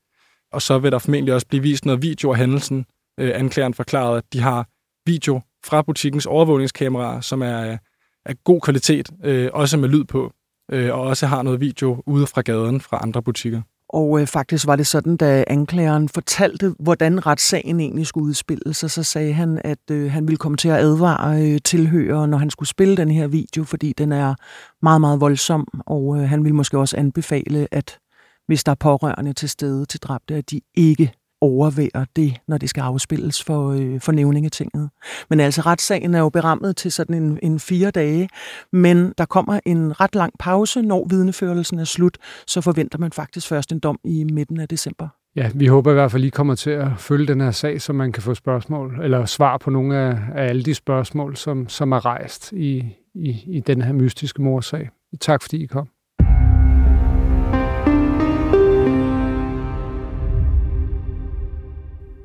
Og 0.51 0.61
så 0.61 0.77
vil 0.79 0.91
der 0.91 0.99
formentlig 0.99 1.33
også 1.33 1.47
blive 1.47 1.63
vist 1.63 1.85
noget 1.85 2.01
video 2.01 2.31
af 2.31 2.37
hændelsen. 2.37 2.85
Øh, 3.19 3.31
anklageren 3.35 3.73
forklarede, 3.73 4.17
at 4.17 4.23
de 4.33 4.39
har 4.39 4.67
video 5.05 5.41
fra 5.65 5.81
butikkens 5.81 6.25
overvågningskameraer, 6.25 7.21
som 7.21 7.41
er 7.41 7.71
øh, 7.71 7.77
af 8.25 8.35
god 8.43 8.61
kvalitet, 8.61 9.09
øh, 9.23 9.49
også 9.53 9.77
med 9.77 9.89
lyd 9.89 10.03
på, 10.03 10.33
øh, 10.71 10.93
og 10.93 11.01
også 11.01 11.27
har 11.27 11.41
noget 11.41 11.59
video 11.59 12.03
ude 12.05 12.27
fra 12.27 12.41
gaden 12.41 12.81
fra 12.81 12.99
andre 13.01 13.23
butikker. 13.23 13.61
Og 13.93 14.21
øh, 14.21 14.27
faktisk 14.27 14.67
var 14.67 14.75
det 14.75 14.87
sådan, 14.87 15.17
da 15.17 15.43
anklageren 15.47 16.09
fortalte, 16.09 16.75
hvordan 16.79 17.25
retssagen 17.25 17.79
egentlig 17.79 18.07
skulle 18.07 18.25
udspille 18.25 18.73
sig, 18.73 18.91
så 18.91 19.03
sagde 19.03 19.33
han, 19.33 19.61
at 19.63 19.91
øh, 19.91 20.11
han 20.11 20.27
ville 20.27 20.37
komme 20.37 20.57
til 20.57 20.69
at 20.69 20.77
advare 20.77 21.41
øh, 21.41 21.59
tilhører, 21.65 22.25
når 22.25 22.37
han 22.37 22.49
skulle 22.49 22.69
spille 22.69 22.97
den 22.97 23.11
her 23.11 23.27
video, 23.27 23.63
fordi 23.63 23.93
den 23.97 24.11
er 24.11 24.35
meget, 24.81 25.01
meget 25.01 25.21
voldsom, 25.21 25.67
og 25.79 26.17
øh, 26.17 26.29
han 26.29 26.43
ville 26.43 26.55
måske 26.55 26.77
også 26.77 26.97
anbefale, 26.97 27.67
at 27.71 27.99
hvis 28.47 28.63
der 28.63 28.71
er 28.71 28.75
pårørende 28.75 29.33
til 29.33 29.49
stede 29.49 29.85
til 29.85 29.99
dræbte, 29.99 30.35
at 30.35 30.51
de 30.51 30.61
ikke 30.75 31.13
overværer 31.43 32.05
det, 32.15 32.33
når 32.47 32.57
det 32.57 32.69
skal 32.69 32.81
afspilles 32.81 33.43
for, 33.43 33.71
øh, 33.71 33.99
for 33.99 34.11
nævningetinget. 34.11 34.89
Men 35.29 35.39
altså, 35.39 35.61
retssagen 35.61 36.15
er 36.15 36.19
jo 36.19 36.29
berammet 36.29 36.77
til 36.77 36.91
sådan 36.91 37.23
en, 37.23 37.39
en 37.43 37.59
fire 37.59 37.91
dage, 37.91 38.29
men 38.71 39.13
der 39.17 39.25
kommer 39.25 39.59
en 39.65 40.01
ret 40.01 40.15
lang 40.15 40.33
pause, 40.39 40.81
når 40.81 41.07
vidneførelsen 41.09 41.79
er 41.79 41.83
slut, 41.83 42.17
så 42.47 42.61
forventer 42.61 42.97
man 42.99 43.11
faktisk 43.11 43.47
først 43.47 43.71
en 43.71 43.79
dom 43.79 43.99
i 44.03 44.23
midten 44.23 44.59
af 44.59 44.67
december. 44.67 45.07
Ja, 45.35 45.51
vi 45.55 45.67
håber 45.67 45.91
i 45.91 45.93
hvert 45.93 46.11
fald, 46.11 46.23
I 46.23 46.29
kommer 46.29 46.55
til 46.55 46.69
at 46.69 46.87
følge 46.97 47.27
den 47.27 47.41
her 47.41 47.51
sag, 47.51 47.81
så 47.81 47.93
man 47.93 48.11
kan 48.11 48.23
få 48.23 48.33
spørgsmål, 48.33 48.99
eller 49.03 49.25
svar 49.25 49.57
på 49.57 49.69
nogle 49.69 49.97
af, 49.97 50.17
af 50.35 50.49
alle 50.49 50.63
de 50.63 50.73
spørgsmål, 50.73 51.37
som, 51.37 51.69
som 51.69 51.91
er 51.91 52.05
rejst 52.05 52.51
i, 52.51 52.85
i, 53.13 53.43
i 53.47 53.59
den 53.59 53.81
her 53.81 53.93
mystiske 53.93 54.41
morsag. 54.41 54.89
Tak 55.21 55.41
fordi 55.41 55.63
I 55.63 55.65
kom. 55.65 55.87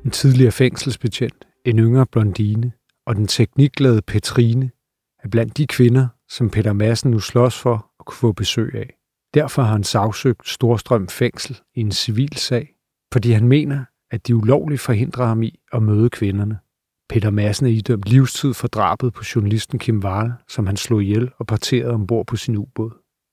En 0.09 0.13
tidligere 0.13 0.51
fængselsbetjent, 0.51 1.47
en 1.65 1.79
yngre 1.79 2.05
blondine 2.05 2.71
og 3.05 3.15
den 3.15 3.27
teknikglade 3.27 4.01
Petrine 4.01 4.71
er 5.23 5.29
blandt 5.29 5.57
de 5.57 5.67
kvinder, 5.67 6.07
som 6.29 6.49
Peter 6.49 6.73
Madsen 6.73 7.11
nu 7.11 7.19
slås 7.19 7.59
for 7.59 7.91
at 7.99 8.05
kunne 8.05 8.17
få 8.17 8.31
besøg 8.31 8.75
af. 8.75 8.97
Derfor 9.33 9.61
har 9.61 9.71
han 9.71 9.83
sagsøgt 9.83 10.49
Storstrøm 10.49 11.07
Fængsel 11.07 11.59
i 11.75 11.79
en 11.79 11.91
civil 11.91 12.37
sag, 12.37 12.75
fordi 13.13 13.31
han 13.31 13.47
mener, 13.47 13.85
at 14.11 14.27
de 14.27 14.35
ulovligt 14.35 14.81
forhindrer 14.81 15.25
ham 15.25 15.43
i 15.43 15.59
at 15.73 15.83
møde 15.83 16.09
kvinderne. 16.09 16.59
Peter 17.09 17.29
Madsen 17.29 17.65
er 17.65 17.71
idømt 17.71 18.09
livstid 18.09 18.53
for 18.53 18.67
drabet 18.67 19.13
på 19.13 19.23
journalisten 19.35 19.79
Kim 19.79 20.03
Wahl, 20.03 20.31
som 20.47 20.67
han 20.67 20.77
slog 20.77 21.03
ihjel 21.03 21.31
og 21.37 21.47
parterede 21.47 21.93
ombord 21.93 22.27
på 22.27 22.35
sin 22.35 22.57
ubåd. 22.57 22.91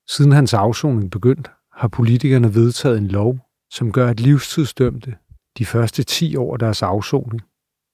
Siden 0.08 0.32
hans 0.32 0.54
afsoning 0.54 1.10
begyndte, 1.10 1.50
har 1.72 1.88
politikerne 1.88 2.54
vedtaget 2.54 2.98
en 2.98 3.08
lov, 3.08 3.38
som 3.70 3.92
gør, 3.92 4.08
at 4.08 4.20
livstidsdømte 4.20 5.14
de 5.58 5.66
første 5.66 6.02
10 6.04 6.36
år 6.36 6.52
af 6.52 6.58
deres 6.58 6.82
afsoning 6.82 7.42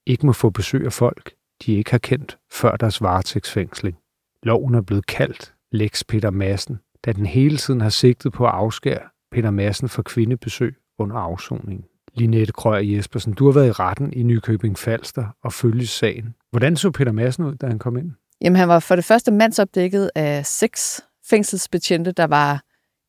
ikke 0.05 0.25
må 0.25 0.33
få 0.33 0.49
besøg 0.49 0.85
af 0.85 0.93
folk, 0.93 1.33
de 1.65 1.73
ikke 1.73 1.91
har 1.91 1.97
kendt 1.97 2.37
før 2.51 2.75
deres 2.75 3.01
varetægtsfængsling. 3.01 3.97
Loven 4.43 4.75
er 4.75 4.81
blevet 4.81 5.05
kaldt 5.05 5.53
Lex 5.71 6.03
Peter 6.07 6.29
Madsen, 6.29 6.79
da 7.05 7.11
den 7.11 7.25
hele 7.25 7.57
tiden 7.57 7.81
har 7.81 7.89
sigtet 7.89 8.33
på 8.33 8.45
at 8.45 8.51
afskære 8.51 9.01
Peter 9.31 9.51
Madsen 9.51 9.89
for 9.89 10.01
kvindebesøg 10.01 10.75
under 10.99 11.15
afsoningen. 11.15 11.85
Linette 12.13 12.53
Krøger 12.53 12.95
Jespersen, 12.95 13.33
du 13.33 13.45
har 13.45 13.53
været 13.53 13.67
i 13.67 13.71
retten 13.71 14.13
i 14.13 14.23
Nykøbing 14.23 14.77
Falster 14.77 15.25
og 15.43 15.53
følges 15.53 15.89
sagen. 15.89 16.35
Hvordan 16.51 16.75
så 16.75 16.91
Peter 16.91 17.11
Madsen 17.11 17.43
ud, 17.43 17.55
da 17.55 17.67
han 17.67 17.79
kom 17.79 17.97
ind? 17.97 18.11
Jamen, 18.41 18.57
han 18.57 18.67
var 18.67 18.79
for 18.79 18.95
det 18.95 19.05
første 19.05 19.31
mandsopdækket 19.31 20.11
af 20.15 20.45
seks 20.45 21.01
fængselsbetjente, 21.29 22.11
der 22.11 22.27
var 22.27 22.63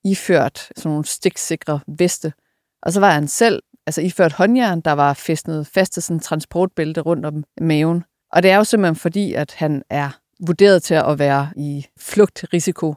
iført 0.04 0.58
sådan 0.58 0.90
nogle 0.90 1.04
stiksikre 1.04 1.80
veste. 1.98 2.32
Og 2.82 2.92
så 2.92 3.00
var 3.00 3.10
han 3.10 3.28
selv 3.28 3.62
altså 3.86 4.00
iført 4.00 4.32
håndjern, 4.32 4.80
der 4.80 4.92
var 4.92 5.14
fæstnet 5.14 5.66
fast 5.66 5.92
til 5.92 6.02
sådan 6.02 6.16
en 6.16 6.20
transportbælte 6.20 7.00
rundt 7.00 7.26
om 7.26 7.44
maven. 7.60 8.04
Og 8.32 8.42
det 8.42 8.50
er 8.50 8.56
jo 8.56 8.64
simpelthen 8.64 8.96
fordi, 8.96 9.34
at 9.34 9.54
han 9.54 9.82
er 9.90 10.18
vurderet 10.46 10.82
til 10.82 10.94
at 10.94 11.18
være 11.18 11.48
i 11.56 11.86
flugtrisiko. 11.98 12.94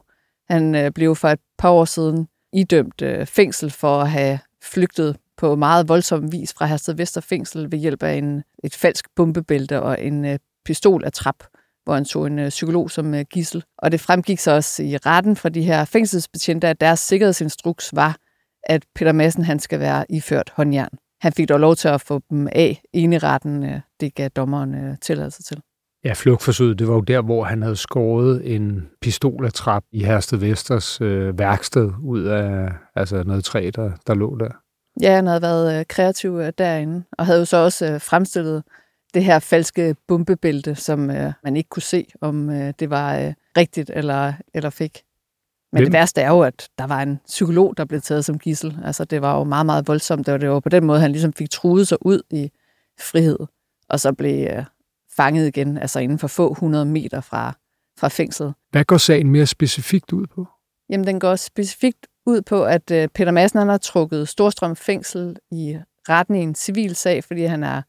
Han 0.50 0.74
øh, 0.74 0.90
blev 0.90 1.16
for 1.16 1.28
et 1.28 1.40
par 1.58 1.70
år 1.70 1.84
siden 1.84 2.28
idømt 2.52 3.02
øh, 3.02 3.26
fængsel 3.26 3.70
for 3.70 4.00
at 4.00 4.10
have 4.10 4.38
flygtet 4.62 5.16
på 5.36 5.56
meget 5.56 5.88
voldsom 5.88 6.32
vis 6.32 6.52
fra 6.52 6.66
Hersted 6.66 6.94
Vester 6.94 7.20
fængsel 7.20 7.72
ved 7.72 7.78
hjælp 7.78 8.02
af 8.02 8.14
en, 8.14 8.42
et 8.64 8.74
falsk 8.74 9.04
bombebælte 9.16 9.82
og 9.82 10.02
en 10.02 10.24
øh, 10.24 10.38
pistol 10.64 11.04
af 11.04 11.12
trap, 11.12 11.44
hvor 11.84 11.94
han 11.94 12.04
tog 12.04 12.26
en 12.26 12.38
øh, 12.38 12.48
psykolog 12.48 12.90
som 12.90 13.14
øh, 13.14 13.24
gissel. 13.30 13.64
Og 13.78 13.92
det 13.92 14.00
fremgik 14.00 14.38
så 14.38 14.50
også 14.50 14.82
i 14.82 14.96
retten 14.96 15.36
for 15.36 15.48
de 15.48 15.62
her 15.62 15.84
fængselsbetjente, 15.84 16.68
at 16.68 16.80
deres 16.80 17.00
sikkerhedsinstruks 17.00 17.90
var, 17.94 18.16
at 18.62 18.84
Peter 18.94 19.12
Madsen 19.12 19.44
han 19.44 19.58
skal 19.58 19.80
være 19.80 20.04
iført 20.08 20.52
håndjern. 20.56 20.98
Han 21.20 21.32
fik 21.32 21.48
dog 21.48 21.60
lov 21.60 21.76
til 21.76 21.88
at 21.88 22.00
få 22.00 22.20
dem 22.30 22.48
af 22.52 22.82
i 22.94 23.18
retten. 23.18 23.64
Øh, 23.64 23.80
det 24.00 24.14
gav 24.14 24.28
dommeren 24.28 24.74
øh, 24.74 24.96
tilladelse 25.00 25.42
til. 25.42 25.60
Ja, 26.04 26.12
flugtforsøget, 26.12 26.78
det 26.78 26.88
var 26.88 26.94
jo 26.94 27.00
der, 27.00 27.22
hvor 27.22 27.44
han 27.44 27.62
havde 27.62 27.76
skåret 27.76 28.54
en 28.54 28.88
pistoletrap 29.00 29.82
i 29.92 30.04
Hersted 30.04 30.38
Vesters 30.38 31.00
øh, 31.00 31.38
værksted 31.38 31.92
ud 32.02 32.22
af 32.22 32.68
altså 32.94 33.22
noget 33.22 33.44
træ, 33.44 33.70
der, 33.74 33.90
der 34.06 34.14
lå 34.14 34.36
der. 34.36 34.50
Ja, 35.00 35.14
han 35.14 35.26
havde 35.26 35.42
været 35.42 35.78
øh, 35.78 35.84
kreativ 35.88 36.38
øh, 36.38 36.52
derinde, 36.58 37.04
og 37.18 37.26
havde 37.26 37.38
jo 37.38 37.44
så 37.44 37.56
også 37.56 37.92
øh, 37.92 38.00
fremstillet 38.00 38.62
det 39.14 39.24
her 39.24 39.38
falske 39.38 39.96
bombebælte, 40.08 40.74
som 40.74 41.10
øh, 41.10 41.32
man 41.44 41.56
ikke 41.56 41.68
kunne 41.68 41.82
se, 41.82 42.06
om 42.20 42.50
øh, 42.50 42.72
det 42.78 42.90
var 42.90 43.18
øh, 43.18 43.32
rigtigt 43.56 43.90
eller, 43.94 44.32
eller 44.54 44.70
fik. 44.70 45.02
Men 45.72 45.78
Hvem? 45.78 45.86
det 45.86 45.92
værste 45.92 46.20
er 46.20 46.28
jo, 46.28 46.40
at 46.40 46.68
der 46.78 46.86
var 46.86 47.02
en 47.02 47.20
psykolog, 47.26 47.76
der 47.76 47.84
blev 47.84 48.00
taget 48.00 48.24
som 48.24 48.38
gissel. 48.38 48.78
Altså, 48.84 49.04
det 49.04 49.22
var 49.22 49.38
jo 49.38 49.44
meget, 49.44 49.66
meget 49.66 49.88
voldsomt. 49.88 50.26
Det 50.26 50.32
var, 50.32 50.38
det 50.38 50.50
var 50.50 50.60
på 50.60 50.68
den 50.68 50.84
måde, 50.84 51.00
han 51.00 51.12
ligesom 51.12 51.32
fik 51.32 51.50
truet 51.50 51.88
sig 51.88 51.98
ud 52.06 52.22
i 52.30 52.50
frihed, 53.00 53.38
og 53.88 54.00
så 54.00 54.12
blev 54.12 54.48
øh, 54.48 54.64
fanget 55.16 55.46
igen, 55.46 55.78
altså 55.78 55.98
inden 56.00 56.18
for 56.18 56.28
få 56.28 56.54
hundrede 56.54 56.84
meter 56.84 57.20
fra, 57.20 57.52
fra 57.98 58.08
fængslet. 58.08 58.54
Hvad 58.70 58.84
går 58.84 58.96
sagen 58.96 59.30
mere 59.30 59.46
specifikt 59.46 60.12
ud 60.12 60.26
på? 60.26 60.46
Jamen, 60.90 61.06
den 61.06 61.20
går 61.20 61.36
specifikt 61.36 62.06
ud 62.26 62.42
på, 62.42 62.64
at 62.64 62.90
øh, 62.90 63.08
Peter 63.08 63.30
Madsen 63.30 63.58
han 63.58 63.68
har 63.68 63.78
trukket 63.78 64.28
Storstrøm 64.28 64.76
fængsel 64.76 65.36
i 65.50 65.78
retten 66.08 66.34
i 66.34 66.38
en 66.38 66.54
civil 66.54 66.96
sag, 66.96 67.24
fordi 67.24 67.44
han 67.44 67.62
er 67.62 67.82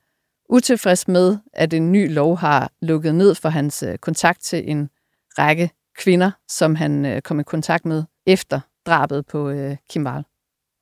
utilfreds 0.50 1.08
med, 1.08 1.38
at 1.54 1.74
en 1.74 1.92
ny 1.92 2.14
lov 2.14 2.38
har 2.38 2.72
lukket 2.82 3.16
ned 3.16 3.36
for 3.36 3.50
hans 3.50 3.84
øh, 3.84 3.98
kontakt 3.98 4.42
til 4.42 4.72
en 4.72 4.90
række 5.38 5.72
kvinder, 6.00 6.32
som 6.48 6.76
han 6.76 7.06
øh, 7.06 7.22
kom 7.22 7.40
i 7.40 7.44
kontakt 7.44 7.86
med 7.86 8.04
efter 8.26 8.60
drabet 8.86 9.26
på 9.26 9.50
øh, 9.50 9.76
Kim 9.90 10.06
Wahl. 10.06 10.24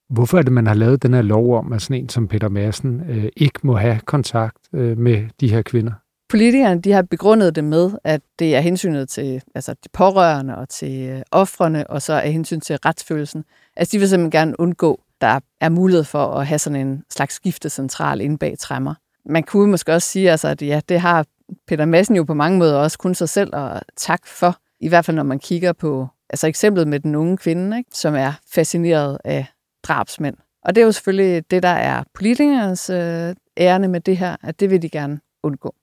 Hvorfor 0.10 0.38
er 0.38 0.42
det, 0.42 0.52
man 0.52 0.68
har 0.68 0.74
lavet 0.74 1.04
den 1.04 1.14
her 1.14 1.22
lov 1.22 1.58
om, 1.58 1.74
at 1.74 1.82
sådan 1.82 2.04
en 2.04 2.10
som 2.10 2.28
Peter 2.28 2.50
Madsen 2.50 3.02
øh, 3.10 3.30
ikke 3.38 3.60
må 3.64 3.76
have 3.76 4.00
kontakt 4.06 4.58
øh, 4.74 4.98
med 4.98 5.30
de 5.40 5.52
her 5.52 5.62
kvinder? 5.62 5.92
Politikerne 6.30 6.82
de 6.82 6.92
har 6.92 7.02
begrundet 7.02 7.56
det 7.56 7.64
med, 7.64 7.92
at 8.04 8.22
det 8.40 8.56
er 8.56 8.60
hensynet 8.60 9.10
til 9.10 9.42
altså 9.56 9.74
de 9.74 9.90
pårørende 9.94 10.58
og 10.58 10.70
til 10.70 11.10
øh, 11.10 11.22
offrene, 11.32 11.90
og 11.90 12.02
så 12.02 12.14
er 12.14 12.30
hensyn 12.30 12.60
til 12.60 12.76
retsfølelsen. 12.86 13.44
Altså 13.76 13.92
de 13.92 14.00
vil 14.00 14.10
simpelthen 14.10 14.32
gerne 14.32 14.60
undgå, 14.60 15.02
der 15.22 15.40
er 15.62 15.70
mulighed 15.70 16.04
for 16.04 16.26
at 16.26 16.48
have 16.48 16.60
sådan 16.60 16.88
en 16.88 17.04
slags 17.10 17.34
skiftecentral 17.34 18.22
inde 18.22 18.38
bag 18.38 18.56
træmmer. 18.60 18.94
Man 19.26 19.44
kunne 19.44 19.72
måske 19.72 19.94
også 19.94 20.08
sige, 20.08 20.32
altså, 20.32 20.48
at 20.48 20.62
ja, 20.62 20.82
det 20.90 21.00
har 21.00 21.26
Peter 21.68 21.86
Madsen 21.86 22.16
jo 22.16 22.24
på 22.24 22.34
mange 22.34 22.60
måder 22.60 22.78
også 22.78 22.98
kun 22.98 23.16
sig 23.16 23.30
selv 23.30 23.56
at 23.56 23.84
tak 23.98 24.28
for. 24.28 24.58
I 24.80 24.88
hvert 24.88 25.06
fald 25.06 25.16
når 25.16 25.24
man 25.24 25.40
kigger 25.40 25.74
på 25.74 26.08
altså 26.30 26.48
eksemplet 26.48 26.88
med 26.88 27.00
den 27.00 27.16
unge 27.16 27.38
kvinde, 27.38 27.78
ikke, 27.78 27.90
som 27.94 28.16
er 28.16 28.34
fascineret 28.54 29.18
af 29.24 29.46
drabsmænd. 29.84 30.38
Og 30.64 30.76
det 30.76 30.82
er 30.82 30.86
jo 30.86 30.92
selvfølgelig 30.92 31.52
det, 31.52 31.64
der 31.64 31.70
er 31.70 32.04
politikernes 32.14 32.90
øh, 32.90 33.36
ærne 33.58 33.88
med 33.88 34.02
det 34.02 34.18
her, 34.18 34.36
at 34.44 34.60
det 34.60 34.70
vil 34.70 34.82
de 34.82 34.90
gerne 34.90 35.20
undgå. 35.44 35.76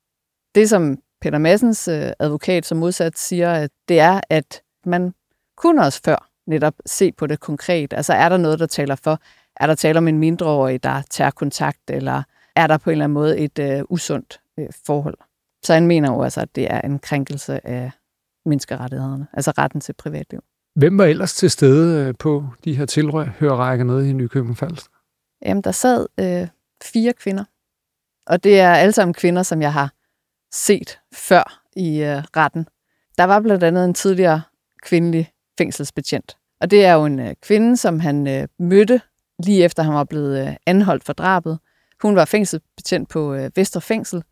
Det, 0.55 0.69
som 0.69 0.99
Peter 1.21 1.39
Massens 1.39 1.89
øh, 1.89 2.11
advokat 2.19 2.67
som 2.67 2.79
modsat 2.79 3.19
siger, 3.19 3.53
at 3.53 3.71
det 3.89 4.01
er, 4.01 4.21
at 4.31 4.63
man 4.87 5.15
kunne 5.57 5.83
også 5.83 6.01
før 6.05 6.29
netop 6.47 6.75
se 6.87 7.13
på 7.13 7.27
det 7.27 7.41
konkret. 7.41 7.93
Altså 7.93 8.13
er 8.13 8.29
der 8.29 8.37
noget, 8.37 8.59
der 8.59 8.67
taler 8.67 8.95
for? 8.95 9.21
Er 9.57 9.67
der 9.67 9.75
tale 9.75 9.99
om 9.99 10.09
en 10.09 10.19
mindreårig, 10.19 10.83
der 10.83 11.03
tager 11.11 11.31
kontakt, 11.31 11.91
eller 11.91 12.23
er 12.57 12.67
der 12.67 12.79
på 12.79 12.91
en 12.91 12.93
eller 12.93 13.05
anden 13.05 13.15
måde 13.15 13.39
et 13.39 13.59
øh, 13.59 13.83
usundt 13.89 14.41
øh, 14.59 14.67
forhold? 14.87 15.19
Så 15.63 15.75
han 15.75 15.87
mener 15.87 16.13
jo 16.13 16.23
altså, 16.23 16.41
at 16.41 16.57
det 16.57 16.73
er 16.73 16.81
en 16.81 16.99
krænkelse 16.99 17.67
af 17.67 17.91
menneskerettighederne, 18.47 19.27
altså 19.33 19.51
retten 19.51 19.81
til 19.81 19.93
privatliv. 19.93 20.41
Hvem 20.77 20.99
var 20.99 21.05
ellers 21.05 21.35
til 21.35 21.51
stede 21.51 22.09
øh, 22.09 22.15
på 22.19 22.47
de 22.65 22.77
her 22.77 22.87
tilhørrækker 22.87 23.85
nede 23.85 24.11
i 24.11 24.13
Nykøbing 24.13 24.59
Falster? 24.59 24.91
Jamen, 25.43 25.63
der 25.63 25.73
sad 25.73 26.07
øh, 26.21 26.49
fire 26.85 27.13
kvinder, 27.13 27.45
og 28.27 28.45
det 28.45 28.61
er 28.61 28.71
alle 28.75 28.93
sammen 28.93 29.15
kvinder, 29.15 29.43
som 29.43 29.63
jeg 29.63 29.73
har 29.73 29.93
set 30.53 30.99
før 31.13 31.63
i 31.77 32.03
øh, 32.03 32.23
retten. 32.37 32.69
Der 33.19 33.25
var 33.25 33.41
blandt 33.41 33.65
andet 33.65 33.85
en 33.85 33.95
tidligere 33.95 34.43
kvindelig 34.83 35.33
fængselsbetjent, 35.59 36.37
Og 36.61 36.71
det 36.71 36.85
er 36.85 36.93
jo 36.93 37.05
en 37.05 37.19
øh, 37.19 37.35
kvinde, 37.43 37.77
som 37.77 38.01
han 38.01 38.27
øh, 38.27 38.49
mødte 38.59 39.01
lige 39.45 39.65
efter 39.65 39.83
han 39.83 39.95
var 39.95 40.05
blevet 40.05 40.49
øh, 40.49 40.57
anholdt 40.67 41.05
for 41.05 41.13
drabet. 41.13 41.59
Hun 42.03 42.17
var 42.17 42.25
fængselsbetjent 42.25 43.09
på 43.09 43.35
øh, 43.35 43.51
Vestre 43.57 43.81
Fængsel, 43.81 44.25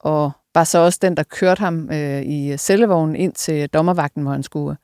og 0.00 0.32
var 0.54 0.64
så 0.64 0.78
også 0.78 0.98
den, 1.02 1.16
der 1.16 1.22
kørte 1.22 1.60
ham 1.60 1.90
øh, 1.92 2.22
i 2.22 2.56
cellevognen 2.56 3.16
ind 3.16 3.32
til 3.32 3.68
dommervagten, 3.68 4.22
hvor 4.22 4.32
han 4.32 4.42
skulle 4.42 4.76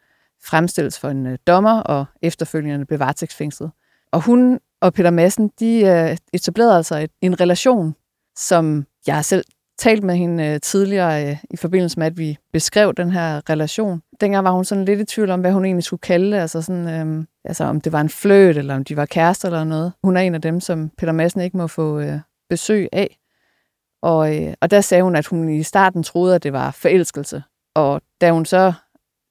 fremstilles 0.45 0.99
for 0.99 1.09
en 1.09 1.27
øh, 1.27 1.39
dommer, 1.47 1.81
og 1.81 2.05
efterfølgende 2.23 2.87
blev 2.87 2.99
varetægtsfængslet. 2.99 3.71
Og 4.13 4.21
hun 4.25 4.61
og 4.81 4.95
Peter 4.95 5.11
Madsen, 5.11 5.51
de 5.61 5.81
øh, 5.81 6.17
etablerede 6.33 6.77
altså 6.77 6.97
et, 6.97 7.11
en 7.21 7.41
relation, 7.41 7.95
som 8.37 8.87
jeg 9.07 9.25
selv 9.25 9.45
talt 9.79 10.05
med 10.05 10.17
hende 10.17 10.47
øh, 10.47 10.61
tidligere 10.61 11.29
øh, 11.29 11.37
i 11.51 11.57
forbindelse 11.57 11.99
med, 11.99 12.07
at 12.07 12.19
vi 12.19 12.39
beskrev 12.53 12.95
den 12.95 13.11
her 13.11 13.51
relation. 13.51 14.03
Dengang 14.21 14.45
var 14.45 14.51
hun 14.51 14.65
sådan 14.65 14.85
lidt 14.85 15.01
i 15.01 15.05
tvivl 15.05 15.31
om, 15.31 15.41
hvad 15.41 15.53
hun 15.53 15.65
egentlig 15.65 15.85
skulle 15.85 16.01
kalde 16.01 16.33
det. 16.33 16.39
Altså, 16.39 16.63
sådan, 16.63 16.89
øh, 16.89 17.25
altså 17.45 17.65
om 17.65 17.81
det 17.81 17.93
var 17.93 18.01
en 18.01 18.09
fløt, 18.09 18.57
eller 18.57 18.75
om 18.75 18.85
de 18.85 18.97
var 18.97 19.07
kærester 19.07 19.49
eller 19.49 19.65
noget. 19.65 19.93
Hun 20.03 20.17
er 20.17 20.21
en 20.21 20.35
af 20.35 20.43
dem, 20.43 20.61
som 20.61 20.91
Peter 20.99 21.13
Madsen 21.13 21.41
ikke 21.41 21.57
må 21.57 21.67
få 21.67 22.01
øh, 22.01 22.19
besøg 22.51 22.89
af. 22.93 23.18
Og, 24.03 24.37
øh, 24.37 24.55
og 24.61 24.71
der 24.71 24.81
sagde 24.81 25.03
hun, 25.03 25.17
at 25.17 25.27
hun 25.27 25.49
i 25.49 25.63
starten 25.63 26.03
troede, 26.03 26.35
at 26.35 26.43
det 26.43 26.53
var 26.53 26.71
forelskelse. 26.71 27.43
Og 27.75 28.03
da 28.21 28.31
hun 28.33 28.47
så 28.47 28.73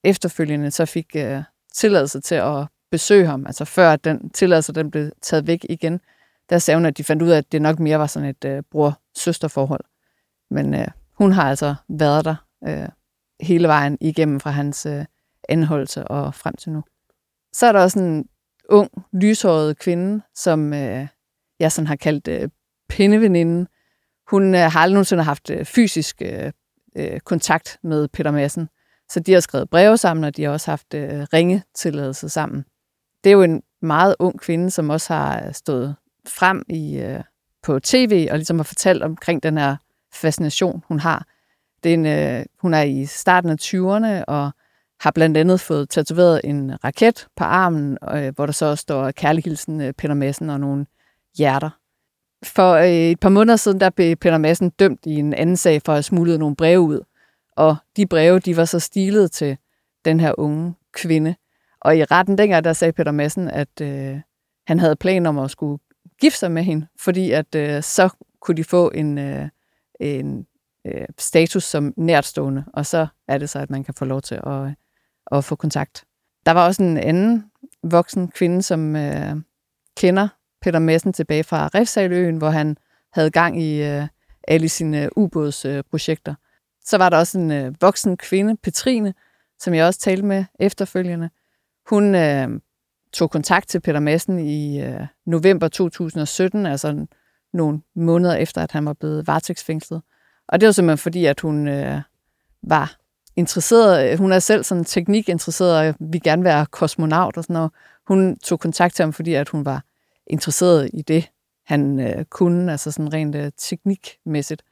efterfølgende 0.04 0.70
så 0.70 0.86
fik 0.86 1.16
øh, 1.16 1.42
tilladelse 1.74 2.20
til 2.20 2.34
at 2.34 2.66
besøge 2.90 3.26
ham, 3.26 3.46
altså 3.46 3.64
før 3.64 3.92
at 3.92 4.04
den 4.04 4.30
tilladelse 4.30 4.72
den 4.72 4.90
blev 4.90 5.10
taget 5.22 5.46
væk 5.46 5.66
igen, 5.70 6.00
der 6.50 6.58
sagde 6.58 6.76
hun, 6.76 6.86
at 6.86 6.98
de 6.98 7.04
fandt 7.04 7.22
ud 7.22 7.28
af, 7.28 7.38
at 7.38 7.52
det 7.52 7.62
nok 7.62 7.78
mere 7.78 7.98
var 7.98 8.06
sådan 8.06 8.28
et 8.28 8.44
øh, 8.44 8.62
bror-søster-forhold. 8.70 9.84
Men 10.50 10.74
øh, 10.74 10.88
hun 11.14 11.32
har 11.32 11.48
altså 11.48 11.74
været 11.88 12.24
der 12.24 12.36
øh, 12.68 12.88
hele 13.40 13.68
vejen 13.68 13.98
igennem 14.00 14.40
fra 14.40 14.50
hans 14.50 14.86
øh, 14.86 15.04
anholdelse 15.48 16.04
og 16.04 16.34
frem 16.34 16.56
til 16.56 16.72
nu. 16.72 16.82
Så 17.52 17.66
er 17.66 17.72
der 17.72 17.82
også 17.82 17.98
en 17.98 18.28
ung, 18.68 18.90
lyshåret 19.12 19.78
kvinde, 19.78 20.22
som 20.34 20.72
øh, 20.72 21.06
jeg 21.60 21.72
sådan 21.72 21.86
har 21.86 21.96
kaldt 21.96 22.28
øh, 22.28 22.48
pindeveninden. 22.88 23.68
Hun 24.30 24.54
øh, 24.54 24.60
har 24.60 24.80
aldrig 24.80 24.94
nogensinde 24.94 25.22
haft 25.22 25.50
øh, 25.50 25.64
fysisk 25.64 26.22
øh, 26.22 26.52
øh, 26.96 27.20
kontakt 27.20 27.78
med 27.82 28.08
Peter 28.08 28.30
Madsen. 28.30 28.68
Så 29.10 29.20
de 29.20 29.32
har 29.32 29.40
skrevet 29.40 29.70
breve 29.70 29.96
sammen, 29.96 30.24
og 30.24 30.36
de 30.36 30.44
har 30.44 30.50
også 30.50 30.70
haft 30.70 30.94
øh, 30.94 31.26
ringetilladelse 31.32 32.28
sammen. 32.28 32.64
Det 33.24 33.30
er 33.30 33.34
jo 33.34 33.42
en 33.42 33.62
meget 33.82 34.16
ung 34.18 34.40
kvinde, 34.40 34.70
som 34.70 34.90
også 34.90 35.14
har 35.14 35.46
øh, 35.46 35.54
stået 35.54 35.96
frem 36.28 36.64
i 36.68 36.98
øh, 36.98 37.20
på 37.62 37.78
tv 37.78 38.28
og 38.30 38.36
ligesom 38.36 38.58
har 38.58 38.64
fortalt 38.64 39.02
omkring 39.02 39.42
den 39.42 39.58
her 39.58 39.76
fascination, 40.12 40.84
hun 40.88 41.00
har. 41.00 41.26
Det 41.82 41.90
er 41.90 41.94
en, 41.94 42.06
øh, 42.06 42.44
hun 42.62 42.74
er 42.74 42.82
i 42.82 43.06
starten 43.06 43.50
af 43.50 43.56
20'erne 43.60 44.24
og 44.24 44.50
har 45.00 45.10
blandt 45.10 45.36
andet 45.36 45.60
fået 45.60 45.90
tatoveret 45.90 46.40
en 46.44 46.84
raket 46.84 47.26
på 47.36 47.44
armen, 47.44 47.98
øh, 48.14 48.34
hvor 48.34 48.46
der 48.46 48.52
så 48.52 48.76
står 48.76 49.10
kærlighilsen 49.10 49.80
øh, 49.80 49.92
Peter 49.92 50.14
Madsen 50.14 50.50
og 50.50 50.60
nogle 50.60 50.86
hjerter. 51.38 51.70
For 52.44 52.72
øh, 52.74 52.90
et 52.90 53.20
par 53.20 53.28
måneder 53.28 53.56
siden, 53.56 53.80
der 53.80 53.90
blev 53.90 54.16
Peter 54.16 54.38
Madsen 54.38 54.70
dømt 54.70 55.00
i 55.06 55.14
en 55.14 55.34
anden 55.34 55.56
sag 55.56 55.82
for 55.84 55.92
at 55.92 55.96
have 55.96 56.02
smuglet 56.02 56.38
nogle 56.38 56.56
breve 56.56 56.80
ud. 56.80 57.00
Og 57.56 57.76
de 57.96 58.06
breve, 58.06 58.38
de 58.38 58.56
var 58.56 58.64
så 58.64 58.80
stilet 58.80 59.32
til 59.32 59.56
den 60.04 60.20
her 60.20 60.34
unge 60.38 60.74
kvinde. 60.92 61.34
Og 61.80 61.96
i 61.96 62.04
retten 62.04 62.38
dengang, 62.38 62.64
der 62.64 62.72
sagde 62.72 62.92
Peter 62.92 63.12
Madsen, 63.12 63.48
at 63.48 63.80
øh, 63.80 64.20
han 64.66 64.80
havde 64.80 64.96
planer 64.96 65.28
om 65.28 65.38
at 65.38 65.50
skulle 65.50 65.78
gifte 66.20 66.38
sig 66.38 66.50
med 66.50 66.62
hende, 66.62 66.86
fordi 66.98 67.30
at 67.30 67.54
øh, 67.54 67.82
så 67.82 68.08
kunne 68.40 68.56
de 68.56 68.64
få 68.64 68.90
en, 68.94 69.18
øh, 69.18 69.48
en 70.00 70.46
øh, 70.84 71.06
status 71.18 71.64
som 71.64 71.94
nærtstående, 71.96 72.64
og 72.72 72.86
så 72.86 73.06
er 73.28 73.38
det 73.38 73.50
så, 73.50 73.58
at 73.58 73.70
man 73.70 73.84
kan 73.84 73.94
få 73.94 74.04
lov 74.04 74.22
til 74.22 74.34
at, 74.34 74.64
øh, 74.64 74.72
at 75.32 75.44
få 75.44 75.56
kontakt. 75.56 76.04
Der 76.46 76.52
var 76.52 76.66
også 76.66 76.82
en 76.82 76.96
anden 76.96 77.50
voksen 77.82 78.28
kvinde, 78.28 78.62
som 78.62 78.96
øh, 78.96 79.36
kender 79.96 80.28
Peter 80.62 80.78
Madsen 80.78 81.12
tilbage 81.12 81.44
fra 81.44 81.66
Refsaløen, 81.74 82.36
hvor 82.36 82.50
han 82.50 82.76
havde 83.12 83.30
gang 83.30 83.62
i 83.62 83.82
øh, 83.82 84.06
alle 84.48 84.68
sine 84.68 85.02
øh, 85.02 85.08
ubådsprojekter. 85.16 86.32
Øh, 86.32 86.36
så 86.84 86.98
var 86.98 87.08
der 87.08 87.16
også 87.16 87.38
en 87.38 87.50
øh, 87.50 87.74
voksen 87.80 88.16
kvinde, 88.16 88.56
Petrine, 88.56 89.14
som 89.58 89.74
jeg 89.74 89.86
også 89.86 90.00
talte 90.00 90.24
med 90.24 90.44
efterfølgende. 90.60 91.30
Hun 91.90 92.14
øh, 92.14 92.48
tog 93.12 93.30
kontakt 93.30 93.68
til 93.68 93.80
Peter 93.80 94.00
Madsen 94.00 94.38
i 94.38 94.82
øh, 94.82 95.00
november 95.26 95.68
2017, 95.68 96.66
altså 96.66 97.06
nogle 97.52 97.80
måneder 97.96 98.34
efter, 98.34 98.62
at 98.62 98.72
han 98.72 98.84
var 98.84 98.92
blevet 98.92 99.26
varetægtsfængslet. 99.26 100.02
Og 100.48 100.60
det 100.60 100.66
var 100.66 100.72
simpelthen 100.72 100.98
fordi, 100.98 101.24
at 101.24 101.40
hun 101.40 101.68
øh, 101.68 102.00
var 102.62 102.96
interesseret, 103.36 104.12
øh, 104.12 104.18
hun 104.18 104.32
er 104.32 104.38
selv 104.38 104.64
sådan 104.64 104.84
teknikinteresseret, 104.84 105.88
og 105.88 105.94
vil 106.12 106.22
gerne 106.22 106.44
være 106.44 106.66
kosmonaut 106.66 107.36
og 107.36 107.44
sådan 107.44 107.54
noget. 107.54 107.70
Hun 108.08 108.38
tog 108.38 108.60
kontakt 108.60 108.94
til 108.94 109.02
ham, 109.02 109.12
fordi 109.12 109.34
at 109.34 109.48
hun 109.48 109.64
var 109.64 109.84
interesseret 110.30 110.90
i 110.94 111.02
det, 111.02 111.30
han 111.66 112.00
øh, 112.00 112.24
kunne, 112.24 112.72
altså 112.72 112.90
sådan 112.90 113.12
rent 113.12 113.34
øh, 113.34 113.50
teknikmæssigt. 113.58 114.62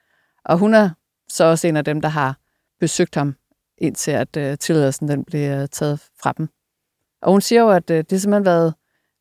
Og 0.44 0.58
hun 0.58 0.74
er 0.74 0.90
så 1.28 1.44
også 1.44 1.68
en 1.68 1.76
af 1.76 1.84
dem, 1.84 2.00
der 2.00 2.08
har 2.08 2.38
besøgt 2.80 3.14
ham, 3.14 3.34
indtil 3.78 4.10
at 4.10 4.36
øh, 4.36 4.58
tilladelsen 4.58 5.08
den 5.08 5.24
blev 5.24 5.50
øh, 5.50 5.68
taget 5.68 6.00
fra 6.22 6.32
dem. 6.38 6.48
Og 7.22 7.32
hun 7.32 7.40
siger 7.40 7.62
jo, 7.62 7.70
at 7.70 7.90
øh, 7.90 7.98
det 7.98 8.12
har 8.12 8.18
simpelthen 8.18 8.44
været 8.44 8.74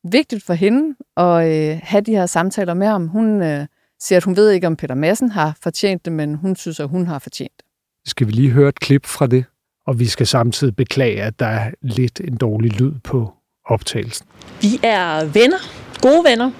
vigtigt 0.04 0.44
for 0.44 0.54
hende 0.54 0.96
at 1.16 1.46
øh, 1.46 1.80
have 1.82 2.00
de 2.00 2.10
her 2.10 2.26
samtaler 2.26 2.74
med 2.74 2.86
ham. 2.86 3.08
Hun 3.08 3.42
øh, 3.42 3.66
siger, 4.00 4.16
at 4.16 4.24
hun 4.24 4.36
ved 4.36 4.50
ikke, 4.50 4.66
om 4.66 4.76
Peter 4.76 4.94
Madsen 4.94 5.30
har 5.30 5.58
fortjent 5.62 6.04
det, 6.04 6.12
men 6.12 6.34
hun 6.34 6.56
synes, 6.56 6.80
at 6.80 6.88
hun 6.88 7.06
har 7.06 7.18
fortjent 7.18 7.52
det. 7.56 7.64
Skal 8.06 8.26
vi 8.26 8.32
lige 8.32 8.50
høre 8.50 8.68
et 8.68 8.80
klip 8.80 9.06
fra 9.06 9.26
det? 9.26 9.44
Og 9.86 9.98
vi 9.98 10.06
skal 10.06 10.26
samtidig 10.26 10.76
beklage, 10.76 11.22
at 11.22 11.38
der 11.38 11.46
er 11.46 11.70
lidt 11.82 12.20
en 12.20 12.36
dårlig 12.36 12.80
lyd 12.80 12.92
på 13.04 13.34
optagelsen. 13.64 14.26
Vi 14.60 14.80
er 14.82 15.24
venner, 15.24 15.85
gode 16.08 16.24
venner, 16.30 16.50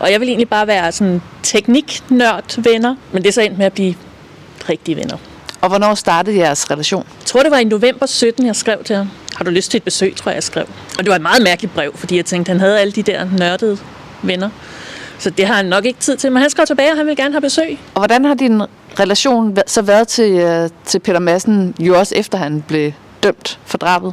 og 0.00 0.12
jeg 0.12 0.20
vil 0.20 0.28
egentlig 0.28 0.48
bare 0.48 0.66
være 0.66 0.92
sådan 0.92 1.22
tekniknørd 1.42 2.62
venner, 2.62 2.94
men 3.12 3.22
det 3.22 3.28
er 3.28 3.32
så 3.32 3.40
endt 3.40 3.58
med 3.58 3.66
at 3.66 3.72
blive 3.72 3.94
rigtige 4.68 4.96
venner. 4.96 5.16
Og 5.60 5.68
hvornår 5.68 5.94
startede 5.94 6.36
jeres 6.36 6.70
relation? 6.70 7.06
Jeg 7.18 7.26
tror, 7.26 7.42
det 7.42 7.50
var 7.50 7.58
i 7.58 7.64
november 7.64 8.06
17, 8.06 8.46
jeg 8.46 8.56
skrev 8.56 8.84
til 8.84 8.96
ham. 8.96 9.10
Har 9.36 9.44
du 9.44 9.50
lyst 9.50 9.70
til 9.70 9.78
et 9.78 9.82
besøg, 9.82 10.16
tror 10.16 10.30
jeg, 10.30 10.34
jeg 10.34 10.42
skrev. 10.42 10.64
Og 10.98 11.04
det 11.04 11.08
var 11.08 11.16
et 11.16 11.22
meget 11.22 11.42
mærkeligt 11.42 11.74
brev, 11.74 11.96
fordi 11.96 12.16
jeg 12.16 12.24
tænkte, 12.24 12.50
han 12.50 12.60
havde 12.60 12.80
alle 12.80 12.92
de 12.92 13.02
der 13.02 13.28
nørdede 13.38 13.78
venner. 14.22 14.50
Så 15.18 15.30
det 15.30 15.46
har 15.46 15.54
han 15.54 15.66
nok 15.66 15.84
ikke 15.84 16.00
tid 16.00 16.16
til, 16.16 16.32
men 16.32 16.42
han 16.42 16.50
skal 16.50 16.66
tilbage, 16.66 16.90
og 16.90 16.96
han 16.96 17.06
vil 17.06 17.16
gerne 17.16 17.32
have 17.32 17.40
besøg. 17.40 17.78
Og 17.94 18.00
hvordan 18.00 18.24
har 18.24 18.34
din 18.34 18.62
relation 19.00 19.56
så 19.66 19.82
været 19.82 20.08
til, 20.08 20.32
øh, 20.32 20.70
til 20.84 20.98
Peter 20.98 21.18
Madsen, 21.18 21.74
jo 21.80 21.98
også 21.98 22.14
efter 22.14 22.38
han 22.38 22.64
blev 22.68 22.92
dømt 23.22 23.58
for 23.64 23.78
drabet? 23.78 24.12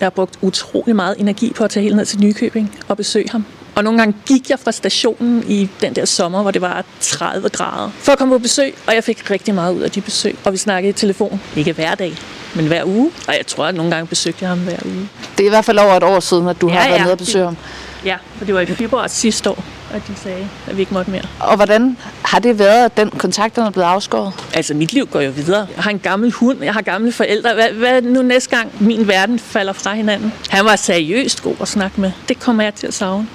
Jeg 0.00 0.06
har 0.06 0.10
brugt 0.10 0.38
utrolig 0.42 0.96
meget 0.96 1.14
energi 1.18 1.52
på 1.56 1.64
at 1.64 1.70
tage 1.70 1.82
helt 1.84 1.96
ned 1.96 2.04
til 2.04 2.20
Nykøbing 2.20 2.78
og 2.88 2.96
besøge 2.96 3.28
ham. 3.30 3.44
Og 3.74 3.84
nogle 3.84 3.98
gange 3.98 4.14
gik 4.26 4.50
jeg 4.50 4.58
fra 4.58 4.72
stationen 4.72 5.44
i 5.48 5.68
den 5.80 5.94
der 5.94 6.04
sommer, 6.04 6.42
hvor 6.42 6.50
det 6.50 6.62
var 6.62 6.84
30 7.00 7.48
grader, 7.48 7.90
for 7.98 8.12
at 8.12 8.18
komme 8.18 8.34
på 8.34 8.38
besøg, 8.38 8.74
og 8.86 8.94
jeg 8.94 9.04
fik 9.04 9.30
rigtig 9.30 9.54
meget 9.54 9.74
ud 9.74 9.80
af 9.80 9.90
de 9.90 10.00
besøg. 10.00 10.38
Og 10.44 10.52
vi 10.52 10.58
snakkede 10.58 10.90
i 10.90 10.92
telefon, 10.92 11.40
ikke 11.56 11.72
hver 11.72 11.94
dag, 11.94 12.16
men 12.54 12.66
hver 12.66 12.84
uge. 12.84 13.10
Og 13.28 13.34
jeg 13.34 13.46
tror, 13.46 13.66
at 13.66 13.74
nogle 13.74 13.90
gange 13.94 14.06
besøgte 14.06 14.38
jeg 14.40 14.48
ham 14.48 14.58
hver 14.58 14.78
uge. 14.84 15.08
Det 15.38 15.42
er 15.42 15.46
i 15.46 15.48
hvert 15.48 15.64
fald 15.64 15.78
over 15.78 15.94
et 15.94 16.02
år 16.02 16.20
siden, 16.20 16.48
at 16.48 16.60
du 16.60 16.68
ja, 16.68 16.74
har 16.74 16.88
været 16.88 16.98
ja, 16.98 17.02
nede 17.02 17.12
og 17.12 17.18
besøge 17.18 17.44
ham. 17.44 17.56
Ja, 18.04 18.16
for 18.36 18.44
det 18.44 18.54
var 18.54 18.60
i 18.60 18.66
februar 18.66 19.06
sidste 19.06 19.50
år, 19.50 19.64
at 19.92 20.02
de 20.08 20.16
sagde, 20.16 20.48
at 20.66 20.76
vi 20.76 20.80
ikke 20.80 20.94
måtte 20.94 21.10
mere. 21.10 21.22
Og 21.40 21.56
hvordan 21.56 21.96
har 22.24 22.38
det 22.38 22.58
været, 22.58 22.84
at 22.84 22.96
den 22.96 23.10
kontakt 23.10 23.58
er 23.58 23.70
blevet 23.70 23.86
afskåret? 23.86 24.32
Altså, 24.54 24.74
mit 24.74 24.92
liv 24.92 25.06
går 25.06 25.20
jo 25.20 25.30
videre. 25.30 25.66
Jeg 25.76 25.84
har 25.84 25.90
en 25.90 25.98
gammel 25.98 26.32
hund, 26.32 26.62
jeg 26.64 26.74
har 26.74 26.82
gamle 26.82 27.12
forældre. 27.12 27.54
Hvad, 27.54 27.72
hvad 27.72 28.02
nu 28.02 28.22
næste 28.22 28.56
gang 28.56 28.84
min 28.84 29.08
verden 29.08 29.38
falder 29.38 29.72
fra 29.72 29.94
hinanden? 29.94 30.32
Han 30.50 30.64
var 30.64 30.76
seriøst 30.76 31.42
god 31.42 31.56
at 31.60 31.68
snakke 31.68 32.00
med. 32.00 32.12
Det 32.28 32.40
kommer 32.40 32.62
jeg 32.62 32.74
til 32.74 32.86
at 32.86 32.94
savne. 32.94 33.28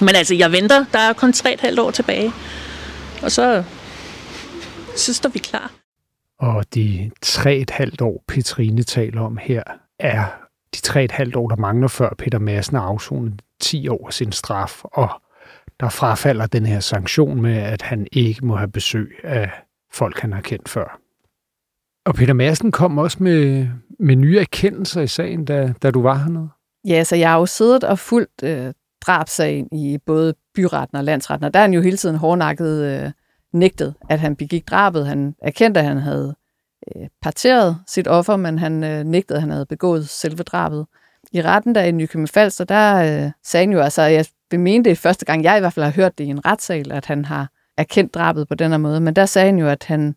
Men 0.00 0.08
altså, 0.08 0.34
jeg 0.34 0.52
venter. 0.52 0.84
Der 0.92 0.98
er 0.98 1.12
kun 1.12 1.32
tre 1.32 1.54
et 1.54 1.60
halvt 1.60 1.78
år 1.78 1.90
tilbage. 1.90 2.32
Og 3.22 3.32
så, 3.32 3.64
så 4.96 5.14
står 5.14 5.28
vi 5.28 5.38
klar. 5.38 5.70
Og 6.40 6.74
de 6.74 7.10
tre 7.22 7.56
et 7.56 7.70
halvt 7.70 8.00
år, 8.00 8.24
Petrine 8.28 8.82
taler 8.82 9.20
om 9.20 9.38
her, 9.42 9.62
er 9.98 10.24
de 10.74 10.80
tre 10.80 11.04
et 11.04 11.12
halvt 11.12 11.36
år, 11.36 11.48
der 11.48 11.56
mangler 11.56 11.88
før 11.88 12.14
Peter 12.18 12.38
Madsen 12.38 12.76
har 12.76 12.84
afsonet 12.84 13.42
10 13.60 13.88
år 13.88 14.10
sin 14.10 14.32
straf, 14.32 14.80
og 14.84 15.08
der 15.80 15.88
frafalder 15.88 16.46
den 16.46 16.66
her 16.66 16.80
sanktion 16.80 17.42
med, 17.42 17.56
at 17.56 17.82
han 17.82 18.06
ikke 18.12 18.46
må 18.46 18.56
have 18.56 18.70
besøg 18.70 19.20
af 19.24 19.50
folk, 19.92 20.18
han 20.18 20.32
har 20.32 20.40
kendt 20.40 20.68
før. 20.68 21.00
Og 22.06 22.14
Peter 22.14 22.34
Madsen 22.34 22.72
kom 22.72 22.98
også 22.98 23.22
med, 23.22 23.68
med 24.00 24.16
nye 24.16 24.38
erkendelser 24.38 25.00
i 25.00 25.06
sagen, 25.06 25.44
da, 25.44 25.72
da 25.82 25.90
du 25.90 26.02
var 26.02 26.14
hernede. 26.14 26.48
Ja, 26.86 27.04
så 27.04 27.16
jeg 27.16 27.30
har 27.30 27.38
jo 27.38 27.46
siddet 27.46 27.84
og 27.84 27.98
fulgt 27.98 28.42
øh, 28.42 28.72
drabsagen 29.00 29.68
i 29.72 29.98
både 30.06 30.34
byretten 30.54 30.98
og 30.98 31.04
landsretten, 31.04 31.44
og 31.44 31.54
der 31.54 31.60
er 31.60 31.64
han 31.64 31.74
jo 31.74 31.80
hele 31.80 31.96
tiden 31.96 32.16
hårdnakket 32.16 32.84
øh, 32.84 33.10
nægtet, 33.52 33.94
at 34.08 34.20
han 34.20 34.36
begik 34.36 34.68
drabet. 34.68 35.06
Han 35.06 35.34
erkendte, 35.42 35.80
at 35.80 35.86
han 35.86 35.96
havde 35.96 36.34
øh, 36.96 37.08
parteret 37.22 37.78
sit 37.86 38.08
offer, 38.08 38.36
men 38.36 38.58
han 38.58 38.84
øh, 38.84 39.04
nægtede, 39.04 39.36
at 39.36 39.40
han 39.40 39.50
havde 39.50 39.66
begået 39.66 40.08
selve 40.08 40.42
drabet. 40.42 40.86
I 41.32 41.42
retten 41.42 41.74
der 41.74 41.82
i 41.82 41.92
Nykøbing 41.92 42.28
Falster, 42.28 42.64
der 42.64 42.96
øh, 42.96 43.30
sagde 43.44 43.66
han 43.66 43.72
jo, 43.72 43.80
altså, 43.80 44.02
jeg 44.02 44.26
vil 44.50 44.60
mene 44.60 44.84
det 44.84 44.98
første 44.98 45.24
gang, 45.24 45.44
jeg 45.44 45.56
i 45.56 45.60
hvert 45.60 45.72
fald 45.72 45.84
har 45.84 45.92
hørt 45.92 46.18
det 46.18 46.24
i 46.24 46.28
en 46.28 46.46
retssal, 46.46 46.92
at 46.92 47.06
han 47.06 47.24
har 47.24 47.50
erkendt 47.76 48.14
drabet 48.14 48.48
på 48.48 48.54
den 48.54 48.70
her 48.70 48.78
måde, 48.78 49.00
men 49.00 49.16
der 49.16 49.26
sagde 49.26 49.46
han 49.46 49.58
jo, 49.58 49.68
at 49.68 49.84
han, 49.84 50.16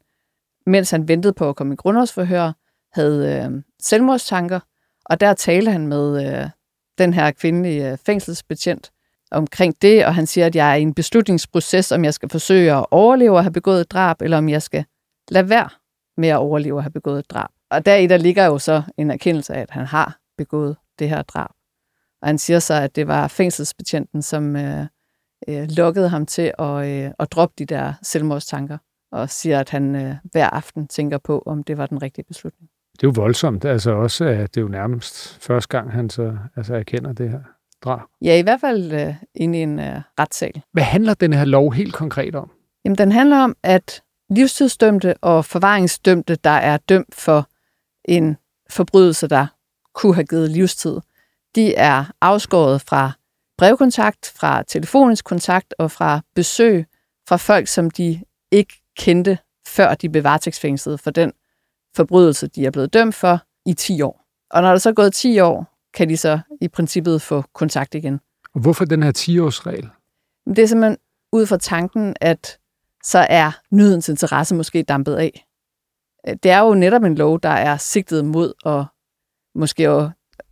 mens 0.65 0.91
han 0.91 1.07
ventede 1.07 1.33
på 1.33 1.49
at 1.49 1.55
komme 1.55 1.73
i 1.73 1.75
grundlovsforhør, 1.75 2.51
havde 2.93 3.45
øh, 3.45 3.63
selvmordstanker, 3.81 4.59
og 5.05 5.19
der 5.19 5.33
talte 5.33 5.71
han 5.71 5.87
med 5.87 6.27
øh, 6.27 6.49
den 6.97 7.13
her 7.13 7.31
kvindelige 7.31 7.91
øh, 7.91 7.97
fængselsbetjent 8.05 8.91
omkring 9.31 9.81
det, 9.81 10.05
og 10.05 10.15
han 10.15 10.27
siger, 10.27 10.45
at 10.45 10.55
jeg 10.55 10.71
er 10.71 10.75
i 10.75 10.81
en 10.81 10.93
beslutningsproces, 10.93 11.91
om 11.91 12.03
jeg 12.03 12.13
skal 12.13 12.29
forsøge 12.29 12.73
at 12.73 12.85
overleve 12.91 13.35
og 13.35 13.43
have 13.43 13.53
begået 13.53 13.81
et 13.81 13.91
drab, 13.91 14.21
eller 14.21 14.37
om 14.37 14.49
jeg 14.49 14.61
skal 14.61 14.85
lade 15.31 15.49
være 15.49 15.69
med 16.17 16.29
at 16.29 16.37
overleve 16.37 16.77
og 16.77 16.83
have 16.83 16.91
begået 16.91 17.19
et 17.19 17.31
drab. 17.31 17.49
Og 17.71 17.85
deri 17.85 18.07
der 18.07 18.17
ligger 18.17 18.45
jo 18.45 18.59
så 18.59 18.81
en 18.97 19.11
erkendelse 19.11 19.53
af, 19.53 19.61
at 19.61 19.71
han 19.71 19.85
har 19.85 20.17
begået 20.37 20.75
det 20.99 21.09
her 21.09 21.21
drab. 21.21 21.49
Og 22.21 22.27
han 22.27 22.37
siger 22.37 22.59
så, 22.59 22.73
at 22.73 22.95
det 22.95 23.07
var 23.07 23.27
fængselsbetjenten, 23.27 24.21
som 24.21 24.55
øh, 24.55 24.85
øh, 25.47 25.67
lukkede 25.69 26.09
ham 26.09 26.25
til 26.25 26.53
at, 26.59 26.87
øh, 26.87 27.11
at 27.19 27.31
droppe 27.31 27.53
de 27.57 27.65
der 27.65 27.93
selvmordstanker, 28.03 28.77
og 29.11 29.29
siger, 29.29 29.59
at 29.59 29.69
han 29.69 29.95
øh, 29.95 30.15
hver 30.23 30.49
aften 30.49 30.87
tænker 30.87 31.17
på, 31.17 31.43
om 31.45 31.63
det 31.63 31.77
var 31.77 31.85
den 31.85 32.01
rigtige 32.01 32.25
beslutning. 32.25 32.69
Det 32.91 33.03
er 33.03 33.07
jo 33.07 33.13
voldsomt, 33.15 33.65
altså 33.65 33.91
også, 33.91 34.25
at 34.25 34.55
det 34.55 34.57
er 34.57 34.61
jo 34.61 34.67
nærmest 34.67 35.43
første 35.43 35.77
gang, 35.77 35.91
han 35.91 36.09
så 36.09 36.37
altså 36.55 36.75
erkender 36.75 37.13
det 37.13 37.29
her 37.29 37.39
drab. 37.83 37.99
Ja, 38.21 38.37
i 38.37 38.41
hvert 38.41 38.61
fald 38.61 38.91
øh, 38.91 39.15
inde 39.35 39.59
i 39.59 39.61
en 39.61 39.79
øh, 39.79 40.01
retssal. 40.19 40.61
Hvad 40.73 40.83
handler 40.83 41.13
den 41.13 41.33
her 41.33 41.45
lov 41.45 41.73
helt 41.73 41.93
konkret 41.93 42.35
om? 42.35 42.51
Jamen, 42.85 42.97
den 42.97 43.11
handler 43.11 43.37
om, 43.37 43.55
at 43.63 44.03
livstidsdømte 44.29 45.15
og 45.21 45.45
forvaringsdømte, 45.45 46.35
der 46.35 46.49
er 46.49 46.77
dømt 46.77 47.15
for 47.15 47.49
en 48.05 48.37
forbrydelse, 48.69 49.27
der 49.27 49.47
kunne 49.93 50.15
have 50.15 50.25
givet 50.25 50.49
livstid, 50.49 50.99
de 51.55 51.75
er 51.75 52.05
afskåret 52.21 52.81
fra 52.81 53.11
brevkontakt, 53.57 54.33
fra 54.35 54.63
telefonisk 54.63 55.25
kontakt 55.25 55.73
og 55.77 55.91
fra 55.91 56.21
besøg 56.35 56.85
fra 57.27 57.37
folk, 57.37 57.67
som 57.67 57.89
de 57.89 58.21
ikke 58.51 58.73
kendte, 58.97 59.37
før 59.67 59.93
de 59.93 60.09
blev 60.09 60.23
varetægtsfængslet 60.23 60.99
for 60.99 61.11
den 61.11 61.33
forbrydelse, 61.95 62.47
de 62.47 62.65
er 62.65 62.71
blevet 62.71 62.93
dømt 62.93 63.15
for 63.15 63.39
i 63.65 63.73
10 63.73 64.01
år. 64.01 64.25
Og 64.51 64.61
når 64.61 64.69
der 64.69 64.77
så 64.77 64.89
er 64.89 64.93
gået 64.93 65.13
10 65.13 65.39
år, 65.39 65.77
kan 65.93 66.09
de 66.09 66.17
så 66.17 66.39
i 66.61 66.67
princippet 66.67 67.21
få 67.21 67.43
kontakt 67.53 67.95
igen. 67.95 68.19
Og 68.53 68.61
hvorfor 68.61 68.85
den 68.85 69.03
her 69.03 69.11
10-årsregel? 69.17 69.89
Det 70.45 70.59
er 70.59 70.65
simpelthen 70.65 70.97
ud 71.33 71.45
fra 71.45 71.57
tanken, 71.57 72.15
at 72.21 72.59
så 73.03 73.27
er 73.29 73.51
nydens 73.71 74.09
interesse 74.09 74.55
måske 74.55 74.83
dampet 74.83 75.15
af. 75.15 75.45
Det 76.43 76.51
er 76.51 76.59
jo 76.59 76.73
netop 76.73 77.03
en 77.03 77.15
lov, 77.15 77.39
der 77.39 77.49
er 77.49 77.77
sigtet 77.77 78.25
mod 78.25 78.53
at 78.65 78.85
måske 79.55 79.89
at 79.89 80.11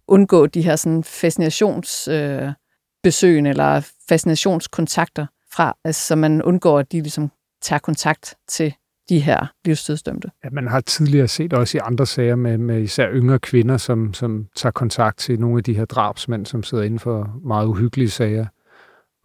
undgå 0.09 0.47
de 0.47 0.61
her 0.61 0.75
sådan 0.75 1.03
fascinationsbesøgen 1.03 3.45
øh, 3.45 3.49
eller 3.49 3.91
fascinationskontakter 4.09 5.25
fra, 5.53 5.77
altså, 5.83 6.07
så 6.07 6.15
man 6.15 6.41
undgår, 6.41 6.79
at 6.79 6.91
de 6.91 7.01
ligesom 7.01 7.31
tager 7.61 7.79
kontakt 7.79 8.35
til 8.47 8.73
de 9.09 9.19
her 9.19 9.53
livstidsdømte. 9.65 10.31
Ja, 10.43 10.49
man 10.49 10.67
har 10.67 10.81
tidligere 10.81 11.27
set 11.27 11.53
også 11.53 11.77
i 11.77 11.81
andre 11.83 12.05
sager 12.05 12.35
med, 12.35 12.57
med 12.57 12.81
især 12.81 13.11
yngre 13.11 13.39
kvinder, 13.39 13.77
som, 13.77 14.13
som 14.13 14.47
tager 14.55 14.71
kontakt 14.71 15.17
til 15.17 15.39
nogle 15.39 15.57
af 15.57 15.63
de 15.63 15.73
her 15.73 15.85
drabsmænd, 15.85 16.45
som 16.45 16.63
sidder 16.63 16.83
inden 16.83 16.99
for 16.99 17.39
meget 17.43 17.67
uhyggelige 17.67 18.09
sager, 18.09 18.45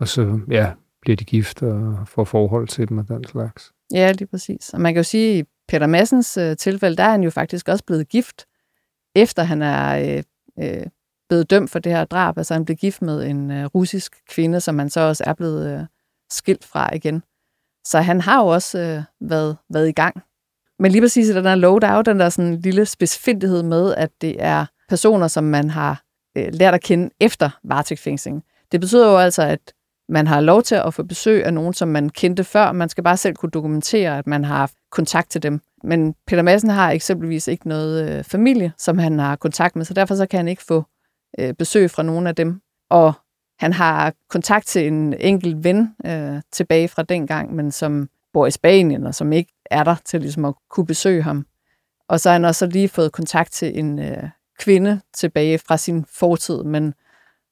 og 0.00 0.08
så 0.08 0.40
ja, 0.50 0.72
bliver 1.00 1.16
de 1.16 1.24
gift 1.24 1.62
og 1.62 2.08
får 2.08 2.24
forhold 2.24 2.68
til 2.68 2.88
dem 2.88 2.98
og 2.98 3.08
den 3.08 3.24
slags. 3.24 3.72
Ja, 3.92 4.12
lige 4.12 4.28
præcis. 4.28 4.70
Og 4.74 4.80
man 4.80 4.94
kan 4.94 4.98
jo 4.98 5.04
sige, 5.04 5.38
at 5.38 5.44
i 5.44 5.48
Peter 5.68 5.86
Massens 5.86 6.36
øh, 6.36 6.56
tilfælde, 6.56 6.96
der 6.96 7.04
er 7.04 7.10
han 7.10 7.22
jo 7.22 7.30
faktisk 7.30 7.68
også 7.68 7.84
blevet 7.84 8.08
gift, 8.08 8.46
efter 9.14 9.42
han 9.42 9.62
er 9.62 10.16
øh, 10.16 10.22
øh, 10.62 10.86
blevet 11.28 11.50
dømt 11.50 11.70
for 11.70 11.78
det 11.78 11.92
her 11.92 12.04
drab. 12.04 12.38
Altså 12.38 12.54
han 12.54 12.64
blev 12.64 12.76
gift 12.76 13.02
med 13.02 13.24
en 13.24 13.50
øh, 13.50 13.64
russisk 13.64 14.16
kvinde, 14.28 14.60
som 14.60 14.78
han 14.78 14.90
så 14.90 15.00
også 15.00 15.24
er 15.26 15.32
blevet 15.32 15.78
øh, 15.78 15.86
skilt 16.30 16.64
fra 16.64 16.94
igen. 16.94 17.22
Så 17.86 18.00
han 18.00 18.20
har 18.20 18.42
jo 18.42 18.46
også 18.46 18.78
øh, 18.78 19.28
været, 19.28 19.56
været 19.70 19.88
i 19.88 19.92
gang. 19.92 20.22
Men 20.78 20.92
lige 20.92 21.02
præcis 21.02 21.28
i 21.28 21.34
den 21.34 21.58
lov, 21.58 21.80
der 21.80 21.88
er 21.88 21.96
jo 21.96 22.02
den 22.02 22.20
der 22.20 22.28
sådan 22.28 22.60
lille 22.60 22.86
specifindighed 22.86 23.62
med, 23.62 23.94
at 23.94 24.10
det 24.20 24.36
er 24.38 24.66
personer, 24.88 25.28
som 25.28 25.44
man 25.44 25.70
har 25.70 26.02
øh, 26.36 26.48
lært 26.52 26.74
at 26.74 26.82
kende 26.82 27.10
efter 27.20 27.50
varetægtsfængslingen. 27.64 28.42
Det 28.72 28.80
betyder 28.80 29.10
jo 29.10 29.16
altså, 29.16 29.42
at 29.42 29.74
man 30.08 30.26
har 30.26 30.40
lov 30.40 30.62
til 30.62 30.74
at 30.74 30.94
få 30.94 31.02
besøg 31.02 31.44
af 31.44 31.54
nogen, 31.54 31.74
som 31.74 31.88
man 31.88 32.10
kendte 32.10 32.44
før. 32.44 32.72
Man 32.72 32.88
skal 32.88 33.04
bare 33.04 33.16
selv 33.16 33.34
kunne 33.34 33.50
dokumentere, 33.50 34.18
at 34.18 34.26
man 34.26 34.44
har 34.44 34.56
haft 34.56 34.74
kontakt 34.94 35.30
til 35.30 35.42
dem. 35.42 35.60
Men 35.82 36.14
Peter 36.26 36.42
Madsen 36.42 36.70
har 36.70 36.90
eksempelvis 36.90 37.48
ikke 37.48 37.68
noget 37.68 38.10
øh, 38.10 38.24
familie, 38.24 38.72
som 38.78 38.98
han 38.98 39.18
har 39.18 39.36
kontakt 39.36 39.76
med, 39.76 39.84
så 39.84 39.94
derfor 39.94 40.14
så 40.14 40.26
kan 40.26 40.36
han 40.36 40.48
ikke 40.48 40.62
få 40.62 40.84
øh, 41.38 41.54
besøg 41.54 41.90
fra 41.90 42.02
nogen 42.02 42.26
af 42.26 42.34
dem. 42.34 42.60
Og 42.90 43.12
han 43.58 43.72
har 43.72 44.12
kontakt 44.30 44.66
til 44.66 44.86
en 44.86 45.14
enkelt 45.14 45.64
ven 45.64 45.94
øh, 46.06 46.42
tilbage 46.52 46.88
fra 46.88 47.02
dengang, 47.02 47.54
men 47.54 47.72
som 47.72 48.08
bor 48.32 48.46
i 48.46 48.50
Spanien, 48.50 49.06
og 49.06 49.14
som 49.14 49.32
ikke 49.32 49.52
er 49.70 49.84
der 49.84 49.96
til 50.04 50.20
ligesom 50.20 50.44
at 50.44 50.54
kunne 50.70 50.86
besøge 50.86 51.22
ham. 51.22 51.46
Og 52.08 52.20
så 52.20 52.28
har 52.28 52.34
han 52.34 52.44
også 52.44 52.66
lige 52.66 52.88
fået 52.88 53.12
kontakt 53.12 53.52
til 53.52 53.78
en 53.78 53.98
øh, 53.98 54.28
kvinde 54.58 55.00
tilbage 55.14 55.58
fra 55.58 55.76
sin 55.76 56.04
fortid, 56.08 56.62
men 56.62 56.94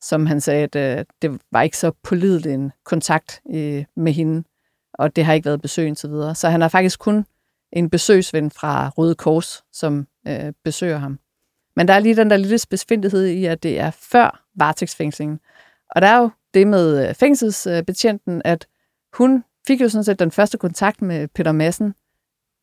som 0.00 0.26
han 0.26 0.40
sagde, 0.40 0.62
at 0.62 0.98
øh, 0.98 1.04
det 1.22 1.40
var 1.52 1.62
ikke 1.62 1.78
så 1.78 1.92
pålidelig 2.02 2.54
en 2.54 2.72
kontakt 2.84 3.40
øh, 3.54 3.84
med 3.96 4.12
hende, 4.12 4.44
og 4.94 5.16
det 5.16 5.24
har 5.24 5.32
ikke 5.32 5.44
været 5.44 5.62
besøg 5.62 5.86
indtil 5.86 6.10
videre. 6.10 6.34
Så 6.34 6.48
han 6.48 6.60
har 6.60 6.68
faktisk 6.68 6.98
kun 6.98 7.24
en 7.72 7.90
besøgsven 7.90 8.50
fra 8.50 8.88
Røde 8.88 9.14
Kors, 9.14 9.64
som 9.72 10.06
øh, 10.28 10.52
besøger 10.64 10.98
ham. 10.98 11.18
Men 11.76 11.88
der 11.88 11.94
er 11.94 11.98
lige 11.98 12.16
den 12.16 12.30
der 12.30 12.36
lille 12.36 12.58
specifindighed 12.58 13.26
i, 13.26 13.44
at 13.44 13.62
det 13.62 13.80
er 13.80 13.90
før 13.90 14.44
varetægtsfængslingen. 14.54 15.40
Og 15.90 16.02
der 16.02 16.08
er 16.08 16.18
jo 16.18 16.30
det 16.54 16.66
med 16.66 17.08
øh, 17.08 17.14
fængselsbetjenten, 17.14 18.42
at 18.44 18.66
hun 19.14 19.44
fik 19.66 19.80
jo 19.80 19.88
sådan 19.88 20.04
set 20.04 20.18
den 20.18 20.30
første 20.30 20.58
kontakt 20.58 21.02
med 21.02 21.28
Peter 21.28 21.52
Madsen, 21.52 21.94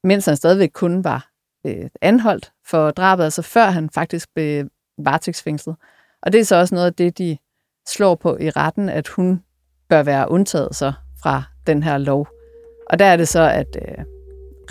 mens 0.03 0.25
han 0.25 0.35
stadigvæk 0.35 0.69
kun 0.73 1.03
var 1.03 1.31
øh, 1.65 1.89
anholdt 2.01 2.51
for 2.65 2.91
drabet, 2.91 3.23
altså 3.23 3.41
før 3.41 3.65
han 3.65 3.89
faktisk 3.89 4.29
blev 4.33 4.69
varetægtsfængslet. 4.97 5.75
Og 6.21 6.31
det 6.31 6.39
er 6.39 6.45
så 6.45 6.55
også 6.55 6.75
noget 6.75 6.87
af 6.87 6.93
det, 6.93 7.17
de 7.17 7.37
slår 7.87 8.15
på 8.15 8.37
i 8.37 8.49
retten, 8.49 8.89
at 8.89 9.07
hun 9.07 9.43
bør 9.89 10.03
være 10.03 10.31
undtaget 10.31 10.75
så 10.75 10.93
fra 11.21 11.43
den 11.67 11.83
her 11.83 11.97
lov. 11.97 12.27
Og 12.89 12.99
der 12.99 13.05
er 13.05 13.17
det 13.17 13.27
så, 13.27 13.41
at 13.41 13.77
øh, 13.81 14.05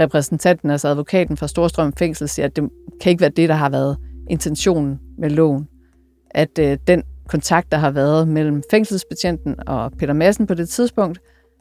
repræsentanten, 0.01 0.71
altså 0.71 0.89
advokaten 0.89 1.37
fra 1.37 1.49
Storstrøm 1.49 1.93
Fængsel, 1.93 2.29
siger, 2.29 2.47
at 2.47 2.57
det 2.57 2.71
kan 3.01 3.11
ikke 3.11 3.21
være 3.21 3.31
det, 3.31 3.49
der 3.49 3.55
har 3.55 3.71
været 3.71 3.97
intentionen 4.31 5.01
med 5.19 5.31
loven. 5.31 5.69
At 6.31 6.59
øh, 6.59 6.79
den 6.87 7.03
kontakt, 7.29 7.73
der 7.73 7.79
har 7.79 7.91
været 7.91 8.29
mellem 8.29 8.63
fængselsbetjenten 8.71 9.69
og 9.69 9.93
Peter 9.99 10.13
Madsen 10.13 10.47
på 10.47 10.55
det 10.55 10.69
tidspunkt, 10.69 11.19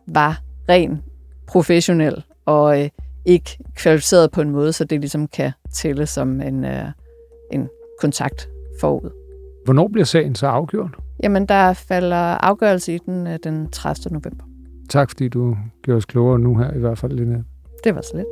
var 0.07 0.41
ren 0.69 1.01
professionel 1.47 2.23
og 2.45 2.81
øh, 2.81 2.89
ikke 3.25 3.57
kvalificeret 3.75 4.31
på 4.31 4.41
en 4.41 4.49
måde, 4.49 4.73
så 4.73 4.83
det 4.83 4.99
ligesom 4.99 5.27
kan 5.27 5.51
tælle 5.73 6.05
som 6.05 6.41
en, 6.41 6.65
øh, 6.65 6.85
en 7.51 7.69
kontakt 8.01 8.49
forud. 8.79 9.09
Hvornår 9.65 9.87
bliver 9.87 10.05
sagen 10.05 10.35
så 10.35 10.47
afgjort? 10.47 10.95
Jamen, 11.23 11.45
der 11.45 11.73
falder 11.73 12.17
afgørelse 12.17 12.95
i 12.95 12.97
den 12.97 13.27
øh, 13.27 13.39
den 13.43 13.69
30. 13.71 14.13
november. 14.13 14.43
Tak, 14.89 15.09
fordi 15.09 15.27
du 15.27 15.57
gjorde 15.81 15.97
os 15.97 16.05
klogere 16.05 16.39
nu 16.39 16.57
her 16.57 16.73
i 16.73 16.79
hvert 16.79 16.97
fald, 16.97 17.11
Lina. 17.11 17.43
Det 17.83 17.95
var 17.95 18.01
så 18.01 18.17
lidt. 18.17 18.27